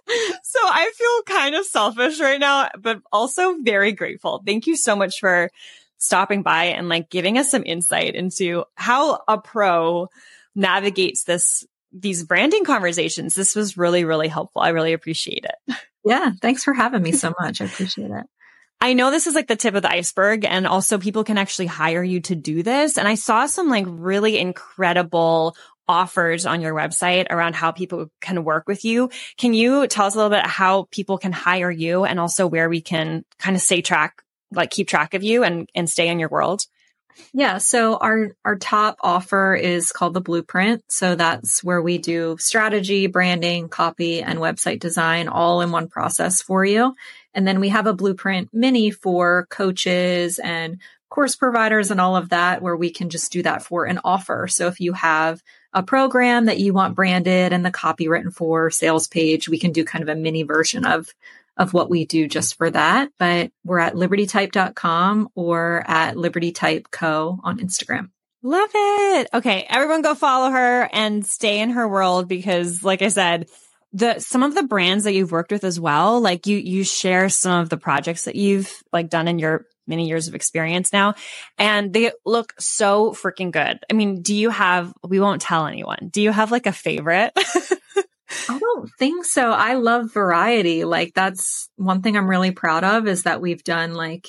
[0.43, 4.43] so I feel kind of selfish right now, but also very grateful.
[4.45, 5.51] Thank you so much for
[5.99, 10.09] stopping by and like giving us some insight into how a pro
[10.59, 13.35] navigates this these branding conversations.
[13.35, 14.61] This was really, really helpful.
[14.61, 15.77] I really appreciate it.
[16.05, 16.31] Yeah.
[16.41, 17.61] Thanks for having me so much.
[17.61, 18.25] I appreciate it.
[18.81, 21.67] I know this is like the tip of the iceberg and also people can actually
[21.67, 22.97] hire you to do this.
[22.97, 25.55] And I saw some like really incredible
[25.87, 29.11] offers on your website around how people can work with you.
[29.37, 32.71] Can you tell us a little bit how people can hire you and also where
[32.71, 36.21] we can kind of stay track, like keep track of you and, and stay in
[36.21, 36.65] your world?
[37.33, 37.59] Yeah.
[37.59, 40.83] So our, our top offer is called the blueprint.
[40.89, 46.43] So that's where we do strategy, branding, copy and website design all in one process
[46.43, 46.95] for you.
[47.35, 52.31] And then we have a blueprint mini for coaches and course providers and all of
[52.31, 54.47] that where we can just do that for an offer.
[54.49, 55.43] So if you have
[55.73, 59.73] a program that you want branded and the copy written for sales page, we can
[59.73, 61.13] do kind of a mini version of
[61.59, 63.11] of what we do just for that.
[63.19, 68.11] But we're at libertytype.com or at libertytypeco on Instagram.
[68.43, 69.29] Love it.
[69.35, 69.67] Okay.
[69.69, 73.49] Everyone go follow her and stay in her world because like I said,
[73.93, 77.29] the some of the brands that you've worked with as well, like you you share
[77.29, 81.15] some of the projects that you've like done in your many years of experience now
[81.57, 83.81] and they look so freaking good.
[83.91, 86.11] I mean, do you have we won't tell anyone.
[86.13, 87.33] Do you have like a favorite?
[88.49, 89.51] I don't think so.
[89.51, 90.85] I love variety.
[90.85, 94.29] Like that's one thing I'm really proud of is that we've done like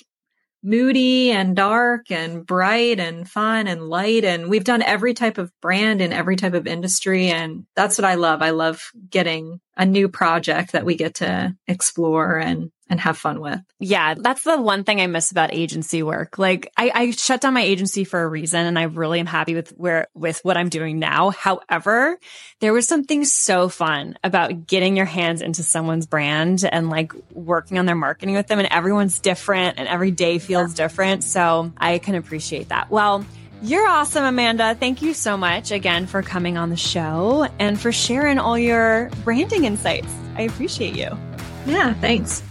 [0.62, 5.52] moody and dark and bright and fun and light and we've done every type of
[5.62, 8.42] brand in every type of industry and that's what I love.
[8.42, 13.40] I love getting a new project that we get to explore and and have fun
[13.40, 13.60] with.
[13.80, 16.40] Yeah, that's the one thing I miss about agency work.
[16.40, 19.56] Like I, I shut down my agency for a reason and I really am happy
[19.56, 21.30] with where with what I'm doing now.
[21.30, 22.18] However,
[22.60, 27.78] there was something so fun about getting your hands into someone's brand and like working
[27.78, 31.24] on their marketing with them and everyone's different and every day feels different.
[31.24, 32.90] So I can appreciate that.
[32.90, 33.24] Well,
[33.62, 34.74] you're awesome, Amanda.
[34.74, 39.10] Thank you so much again for coming on the show and for sharing all your
[39.24, 40.14] branding insights.
[40.36, 41.18] I appreciate you.
[41.66, 42.42] Yeah, thanks.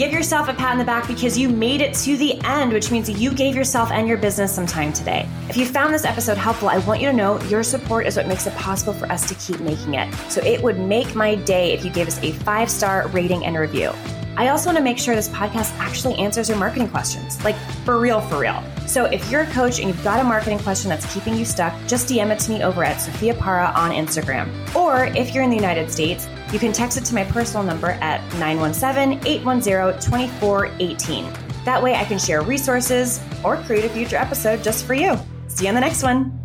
[0.00, 2.90] Give yourself a pat on the back because you made it to the end, which
[2.90, 5.28] means you gave yourself and your business some time today.
[5.50, 8.26] If you found this episode helpful, I want you to know your support is what
[8.26, 10.10] makes it possible for us to keep making it.
[10.30, 13.58] So it would make my day if you gave us a five star rating and
[13.58, 13.92] review.
[14.38, 17.98] I also want to make sure this podcast actually answers your marketing questions, like for
[17.98, 18.64] real, for real.
[18.86, 21.74] So if you're a coach and you've got a marketing question that's keeping you stuck,
[21.86, 24.48] just DM it to me over at Sophia Para on Instagram.
[24.74, 27.90] Or if you're in the United States, you can text it to my personal number
[28.00, 31.32] at 917 810 2418.
[31.64, 35.18] That way I can share resources or create a future episode just for you.
[35.48, 36.36] See you on the next one.